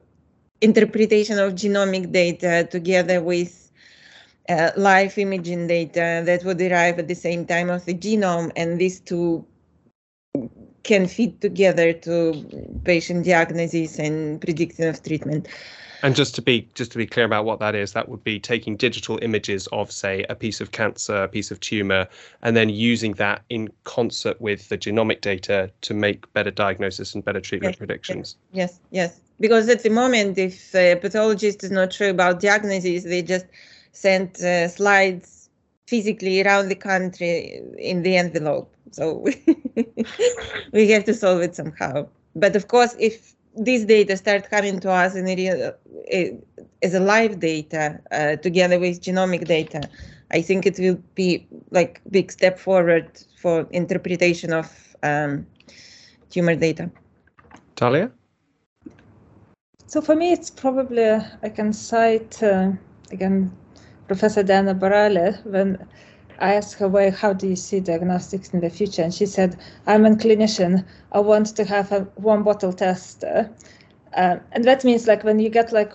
interpretation 0.61 1.37
of 1.39 1.53
genomic 1.53 2.11
data 2.11 2.67
together 2.69 3.21
with 3.21 3.71
uh, 4.49 4.71
live 4.75 5.17
imaging 5.17 5.67
data 5.67 6.23
that 6.25 6.43
would 6.43 6.61
arrive 6.61 6.99
at 6.99 7.07
the 7.07 7.15
same 7.15 7.45
time 7.45 7.69
of 7.69 7.85
the 7.85 7.93
genome, 7.93 8.51
and 8.55 8.79
these 8.79 8.99
two 8.99 9.45
can 10.83 11.07
fit 11.07 11.41
together 11.41 11.93
to 11.93 12.79
patient 12.83 13.25
diagnosis 13.25 13.99
and 13.99 14.41
prediction 14.41 14.87
of 14.87 15.01
treatment. 15.03 15.47
And 16.03 16.15
just 16.15 16.33
to 16.35 16.41
be 16.41 16.67
just 16.73 16.91
to 16.93 16.97
be 16.97 17.05
clear 17.05 17.25
about 17.25 17.45
what 17.45 17.59
that 17.59 17.75
is, 17.75 17.93
that 17.93 18.09
would 18.09 18.23
be 18.23 18.39
taking 18.39 18.75
digital 18.75 19.19
images 19.21 19.67
of, 19.67 19.91
say, 19.91 20.25
a 20.29 20.35
piece 20.35 20.59
of 20.59 20.71
cancer, 20.71 21.15
a 21.23 21.27
piece 21.27 21.51
of 21.51 21.59
tumor, 21.59 22.07
and 22.41 22.57
then 22.57 22.69
using 22.69 23.13
that 23.13 23.43
in 23.49 23.69
concert 23.83 24.41
with 24.41 24.67
the 24.69 24.77
genomic 24.77 25.21
data 25.21 25.69
to 25.81 25.93
make 25.93 26.31
better 26.33 26.49
diagnosis 26.49 27.13
and 27.13 27.23
better 27.23 27.39
treatment 27.39 27.73
yes, 27.73 27.77
predictions. 27.77 28.35
Yes, 28.51 28.79
yes. 28.89 29.19
Because 29.39 29.69
at 29.69 29.83
the 29.83 29.89
moment, 29.89 30.39
if 30.39 30.73
a 30.73 30.95
pathologist 30.95 31.63
is 31.63 31.71
not 31.71 31.93
sure 31.93 32.09
about 32.09 32.39
diagnosis, 32.39 33.03
they 33.03 33.21
just 33.21 33.45
sent 33.91 34.41
uh, 34.41 34.67
slides 34.69 35.49
physically 35.85 36.41
around 36.41 36.69
the 36.69 36.75
country 36.75 37.61
in 37.77 38.01
the 38.01 38.17
envelope. 38.17 38.73
So 38.91 39.25
we 40.73 40.89
have 40.89 41.05
to 41.05 41.13
solve 41.13 41.41
it 41.41 41.55
somehow. 41.55 42.07
But 42.35 42.55
of 42.55 42.67
course, 42.67 42.95
if 42.99 43.33
this 43.55 43.83
data 43.85 44.15
start 44.17 44.49
coming 44.49 44.79
to 44.79 44.91
us 44.91 45.15
in 45.15 45.27
a 45.27 45.35
real, 45.35 45.73
as 46.81 46.93
a 46.93 46.99
live 46.99 47.39
data 47.39 47.99
uh, 48.11 48.35
together 48.37 48.79
with 48.79 49.01
genomic 49.01 49.45
data, 49.45 49.89
I 50.31 50.41
think 50.41 50.65
it 50.65 50.79
will 50.79 50.99
be 51.15 51.47
like 51.71 52.01
big 52.09 52.31
step 52.31 52.57
forward 52.57 53.09
for 53.37 53.67
interpretation 53.71 54.53
of 54.53 54.95
um, 55.03 55.45
tumor 56.29 56.55
data. 56.55 56.89
Dalia? 57.75 58.11
So 59.87 60.01
for 60.01 60.15
me, 60.15 60.31
it's 60.31 60.49
probably 60.49 61.05
I 61.05 61.49
can 61.49 61.73
cite 61.73 62.41
uh, 62.41 62.71
again 63.11 63.51
Professor 64.07 64.43
Diana 64.43 64.73
Baralle 64.73 65.43
when 65.45 65.85
I 66.41 66.55
asked 66.55 66.73
her, 66.79 66.87
well, 66.87 67.11
how 67.11 67.33
do 67.33 67.47
you 67.47 67.55
see 67.55 67.79
diagnostics 67.79 68.49
in 68.49 68.61
the 68.61 68.69
future? 68.69 69.03
And 69.03 69.13
she 69.13 69.27
said, 69.27 69.57
I'm 69.85 70.05
a 70.05 70.09
clinician. 70.09 70.83
I 71.11 71.19
want 71.19 71.55
to 71.55 71.65
have 71.65 71.91
a 71.91 72.01
one 72.15 72.43
bottle 72.43 72.73
test. 72.73 73.23
Uh, 73.23 73.45
and 74.13 74.63
that 74.63 74.83
means 74.83 75.07
like 75.07 75.23
when 75.23 75.39
you 75.39 75.49
get 75.49 75.71
like, 75.71 75.93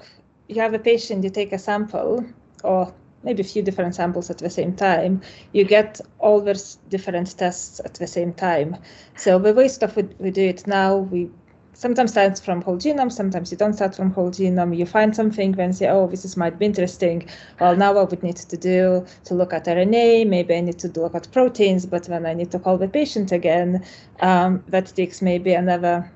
you 0.49 0.61
have 0.61 0.73
a 0.73 0.79
patient, 0.79 1.25
you 1.25 1.31
take 1.31 1.53
a 1.53 1.59
sample 1.59 2.25
or 2.63 2.95
maybe 3.25 3.43
a 3.43 3.45
few 3.45 3.61
different 3.61 3.95
samples 3.95 4.31
at 4.31 4.39
the 4.39 4.49
same 4.49 4.75
time, 4.75 5.21
you 5.53 5.65
get 5.65 6.01
all 6.21 6.41
those 6.41 6.79
different 6.89 7.37
tests 7.37 7.81
at 7.85 7.95
the 7.95 8.07
same 8.07 8.33
time. 8.33 8.77
So 9.17 9.39
the 9.41 9.53
way 9.53 9.67
stuff 9.67 9.97
we, 9.97 10.05
we 10.19 10.31
do 10.31 10.43
it 10.43 10.65
now, 10.67 10.97
we 10.97 11.29
sometimes 11.77 12.13
starts 12.13 12.41
from 12.41 12.63
whole 12.63 12.77
genome, 12.79 13.13
sometimes 13.13 13.51
you 13.51 13.59
don't 13.59 13.75
start 13.75 13.95
from 13.95 14.11
whole 14.11 14.31
genome. 14.31 14.77
You 14.77 14.87
find 14.87 15.15
something, 15.15 15.53
then 15.53 15.73
say, 15.73 15.89
oh, 15.89 16.07
this 16.07 16.25
is, 16.25 16.37
might 16.37 16.59
be 16.59 16.67
interesting. 16.67 17.29
Well, 17.61 17.77
now 17.77 17.93
what 17.93 18.11
would 18.11 18.23
need 18.23 18.37
to 18.37 18.57
do 18.57 19.05
to 19.25 19.35
look 19.35 19.53
at 19.53 19.67
RNA, 19.67 20.27
maybe 20.27 20.55
I 20.55 20.61
need 20.61 20.79
to 20.81 20.89
look 20.89 21.15
at 21.15 21.31
proteins, 21.33 21.85
but 21.87 22.05
then 22.05 22.25
I 22.25 22.35
need 22.35 22.51
to 22.53 22.59
call 22.59 22.79
the 22.79 22.89
patient 22.89 23.31
again. 23.31 23.85
Um, 24.21 24.65
that 24.69 24.87
takes 24.97 25.21
maybe 25.21 25.53
another 25.53 26.11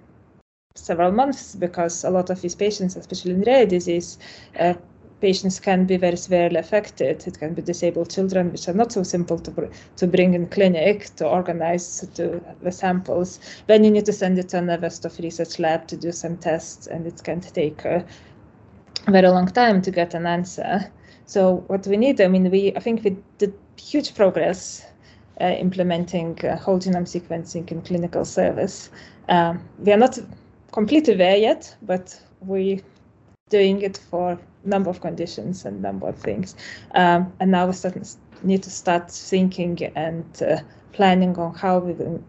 several 0.74 1.12
months 1.12 1.54
because 1.54 2.04
a 2.04 2.10
lot 2.10 2.30
of 2.30 2.40
these 2.40 2.54
patients, 2.54 2.96
especially 2.96 3.32
in 3.32 3.42
rare 3.42 3.66
disease, 3.66 4.18
uh, 4.58 4.74
patients 5.20 5.60
can 5.60 5.86
be 5.86 5.96
very 5.96 6.16
severely 6.16 6.56
affected. 6.56 7.26
It 7.26 7.38
can 7.38 7.54
be 7.54 7.62
disabled 7.62 8.10
children, 8.10 8.52
which 8.52 8.68
are 8.68 8.74
not 8.74 8.92
so 8.92 9.02
simple 9.02 9.38
to, 9.38 9.70
to 9.96 10.06
bring 10.06 10.34
in 10.34 10.46
clinic, 10.48 11.14
to 11.16 11.28
organize 11.28 12.06
to 12.14 12.40
the 12.62 12.72
samples. 12.72 13.40
Then 13.66 13.84
you 13.84 13.90
need 13.90 14.06
to 14.06 14.12
send 14.12 14.38
it 14.38 14.48
to 14.50 14.58
another 14.58 14.86
of 14.86 15.18
research 15.18 15.58
lab 15.58 15.86
to 15.88 15.96
do 15.96 16.12
some 16.12 16.36
tests, 16.36 16.86
and 16.86 17.06
it 17.06 17.22
can 17.22 17.40
take 17.40 17.84
a 17.84 18.04
very 19.08 19.28
long 19.28 19.46
time 19.46 19.82
to 19.82 19.90
get 19.90 20.14
an 20.14 20.26
answer. 20.26 20.90
So 21.26 21.64
what 21.68 21.86
we 21.86 21.96
need, 21.96 22.20
I 22.20 22.28
mean, 22.28 22.50
we 22.50 22.74
I 22.76 22.80
think 22.80 23.04
we 23.04 23.16
did 23.38 23.54
huge 23.76 24.14
progress 24.14 24.84
uh, 25.40 25.56
implementing 25.58 26.38
uh, 26.44 26.56
whole 26.56 26.78
genome 26.78 27.06
sequencing 27.06 27.70
in 27.70 27.82
clinical 27.82 28.24
service. 28.24 28.90
Um, 29.28 29.62
we 29.78 29.92
are 29.92 29.96
not 29.96 30.18
completely 30.72 31.14
there 31.14 31.36
yet, 31.36 31.76
but 31.82 32.20
we 32.40 32.82
doing 33.48 33.82
it 33.82 33.98
for 34.10 34.38
number 34.64 34.90
of 34.90 35.00
conditions 35.00 35.64
and 35.64 35.82
number 35.82 36.08
of 36.08 36.16
things. 36.16 36.54
Um, 36.94 37.32
and 37.40 37.50
now 37.50 37.66
we 37.66 37.72
start, 37.72 37.96
need 38.42 38.62
to 38.62 38.70
start 38.70 39.10
thinking 39.10 39.78
and 39.94 40.42
uh, 40.42 40.60
planning 40.92 41.36
on 41.38 41.54
how 41.54 41.78
we 41.78 41.92
will 41.92 42.22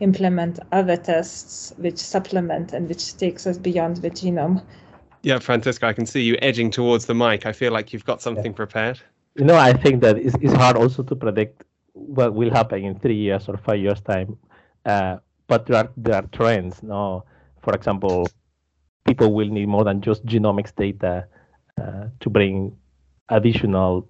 implement 0.00 0.58
other 0.72 0.96
tests 0.96 1.72
which 1.78 1.98
supplement 1.98 2.72
and 2.72 2.88
which 2.88 3.16
takes 3.16 3.46
us 3.46 3.58
beyond 3.58 3.96
the 3.98 4.10
genome. 4.10 4.62
Yeah, 5.22 5.38
Francisco, 5.38 5.88
I 5.88 5.92
can 5.92 6.06
see 6.06 6.22
you 6.22 6.36
edging 6.42 6.70
towards 6.70 7.06
the 7.06 7.14
mic. 7.14 7.46
I 7.46 7.52
feel 7.52 7.72
like 7.72 7.92
you've 7.92 8.04
got 8.04 8.22
something 8.22 8.52
yeah. 8.52 8.56
prepared. 8.56 9.00
You 9.34 9.44
know, 9.44 9.56
I 9.56 9.72
think 9.72 10.02
that 10.02 10.18
it's, 10.18 10.36
it's 10.40 10.52
hard 10.54 10.76
also 10.76 11.02
to 11.02 11.16
predict 11.16 11.64
what 11.92 12.34
will 12.34 12.50
happen 12.50 12.84
in 12.84 12.98
three 12.98 13.16
years 13.16 13.48
or 13.48 13.56
five 13.56 13.80
years 13.80 14.00
time. 14.00 14.36
Uh, 14.84 15.16
but 15.46 15.66
there 15.66 15.76
are 15.76 15.90
there 15.96 16.14
are 16.16 16.26
trends. 16.32 16.82
No, 16.82 17.24
for 17.62 17.74
example, 17.74 18.28
people 19.06 19.32
will 19.32 19.48
need 19.48 19.68
more 19.68 19.84
than 19.84 20.00
just 20.00 20.24
genomics 20.26 20.74
data 20.74 21.26
uh, 21.80 22.06
to 22.20 22.30
bring 22.30 22.76
additional 23.28 24.06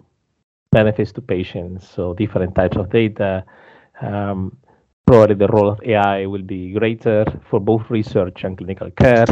benefits 0.70 1.12
to 1.12 1.20
patients. 1.20 1.88
So 1.88 2.14
different 2.14 2.55
types 2.55 2.76
of 2.76 2.90
data. 2.90 3.44
Um, 4.00 4.57
probably 5.07 5.37
the 5.37 5.48
role 5.48 5.70
of 5.70 5.81
AI 5.83 6.26
will 6.26 6.42
be 6.42 6.72
greater 6.72 7.24
for 7.48 7.61
both 7.61 7.88
research 7.90 8.44
and 8.44 8.59
clinical 8.59 8.90
care. 8.90 9.26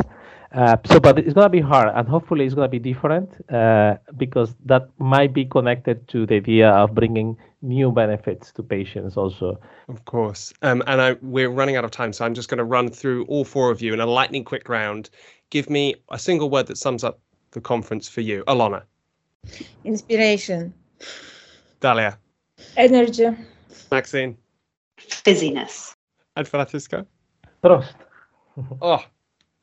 Uh, 0.55 0.77
so, 0.87 1.01
but 1.01 1.19
it's 1.19 1.35
going 1.35 1.47
to 1.47 1.51
be 1.51 1.61
hard, 1.61 1.91
and 1.97 2.09
hopefully 2.09 2.45
it's 2.45 2.55
going 2.55 2.71
to 2.71 2.71
be 2.71 2.79
different 2.79 3.29
uh, 3.53 3.97
because 4.17 4.55
that 4.65 4.89
might 4.99 5.35
be 5.35 5.45
connected 5.45 6.07
to 6.07 6.27
the 6.27 6.37
idea 6.37 6.71
of 6.71 6.95
bringing 6.95 7.37
new 7.61 7.91
benefits 7.91 8.53
to 8.53 8.63
patients 8.63 9.17
also. 9.17 9.59
Of 9.89 10.05
course, 10.05 10.53
um, 10.63 10.81
and 10.87 11.01
I, 11.01 11.13
we're 11.23 11.51
running 11.51 11.75
out 11.75 11.85
of 11.85 11.91
time, 11.91 12.13
so 12.13 12.25
I'm 12.25 12.35
just 12.35 12.49
going 12.49 12.59
to 12.59 12.65
run 12.65 12.89
through 12.89 13.25
all 13.25 13.45
four 13.45 13.73
of 13.73 13.83
you 13.83 13.93
in 13.93 13.99
a 13.99 14.07
lightning 14.07 14.45
quick 14.45 14.69
round. 14.69 15.11
Give 15.51 15.69
me 15.69 15.97
a 16.13 16.21
single 16.21 16.51
word 16.51 16.69
that 16.69 16.79
sums 16.79 17.03
up 17.03 17.19
the 17.55 17.61
conference 17.61 18.09
for 18.09 18.21
you? 18.21 18.45
Alona. 18.47 18.83
Inspiration. 19.85 20.75
Dalia. 21.81 22.17
Energy. 22.77 23.29
Maxine. 23.91 24.37
Fizziness. 24.99 25.95
And 26.37 26.47
Francisco. 26.47 27.07
Trust. 27.65 27.95
oh, 28.83 29.05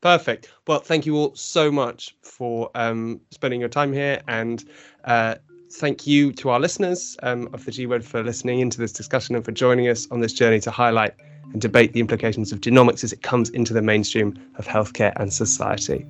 perfect. 0.02 0.50
Well, 0.68 0.80
thank 0.80 1.06
you 1.06 1.16
all 1.16 1.36
so 1.36 1.72
much 1.72 2.16
for 2.22 2.72
um, 2.76 3.22
spending 3.32 3.60
your 3.60 3.70
time 3.70 3.94
here 3.94 4.22
and 4.28 4.64
uh, 5.06 5.36
thank 5.72 6.06
you 6.06 6.32
to 6.34 6.50
our 6.50 6.60
listeners 6.60 7.18
um, 7.24 7.50
of 7.54 7.66
the 7.66 7.72
G 7.72 7.86
Word 7.86 8.04
for 8.04 8.24
listening 8.24 8.60
into 8.60 8.78
this 8.78 8.92
discussion 8.92 9.36
and 9.36 9.46
for 9.46 9.52
joining 9.52 9.88
us 9.88 10.08
on 10.12 10.20
this 10.20 10.34
journey 10.34 10.60
to 10.62 10.72
highlight 10.72 11.14
and 11.52 11.62
debate 11.62 11.94
the 11.94 12.00
implications 12.00 12.52
of 12.52 12.62
genomics 12.62 13.04
as 13.04 13.12
it 13.12 13.22
comes 13.22 13.50
into 13.50 13.74
the 13.74 13.82
mainstream 13.82 14.38
of 14.56 14.68
healthcare 14.68 15.14
and 15.18 15.34
society. 15.34 16.06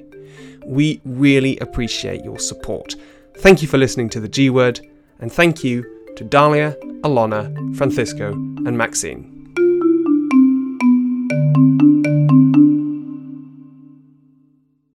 We 0.65 1.01
really 1.03 1.59
appreciate 1.59 2.23
your 2.23 2.39
support. 2.39 2.95
Thank 3.39 3.61
you 3.61 3.67
for 3.67 3.77
listening 3.77 4.07
to 4.09 4.21
the 4.21 4.29
G 4.29 4.49
Word, 4.49 4.79
and 5.19 5.29
thank 5.29 5.65
you 5.65 5.92
to 6.15 6.25
Dalia, 6.25 6.75
Alona, 7.01 7.75
Francisco, 7.75 8.31
and 8.31 8.77
Maxine. 8.77 9.29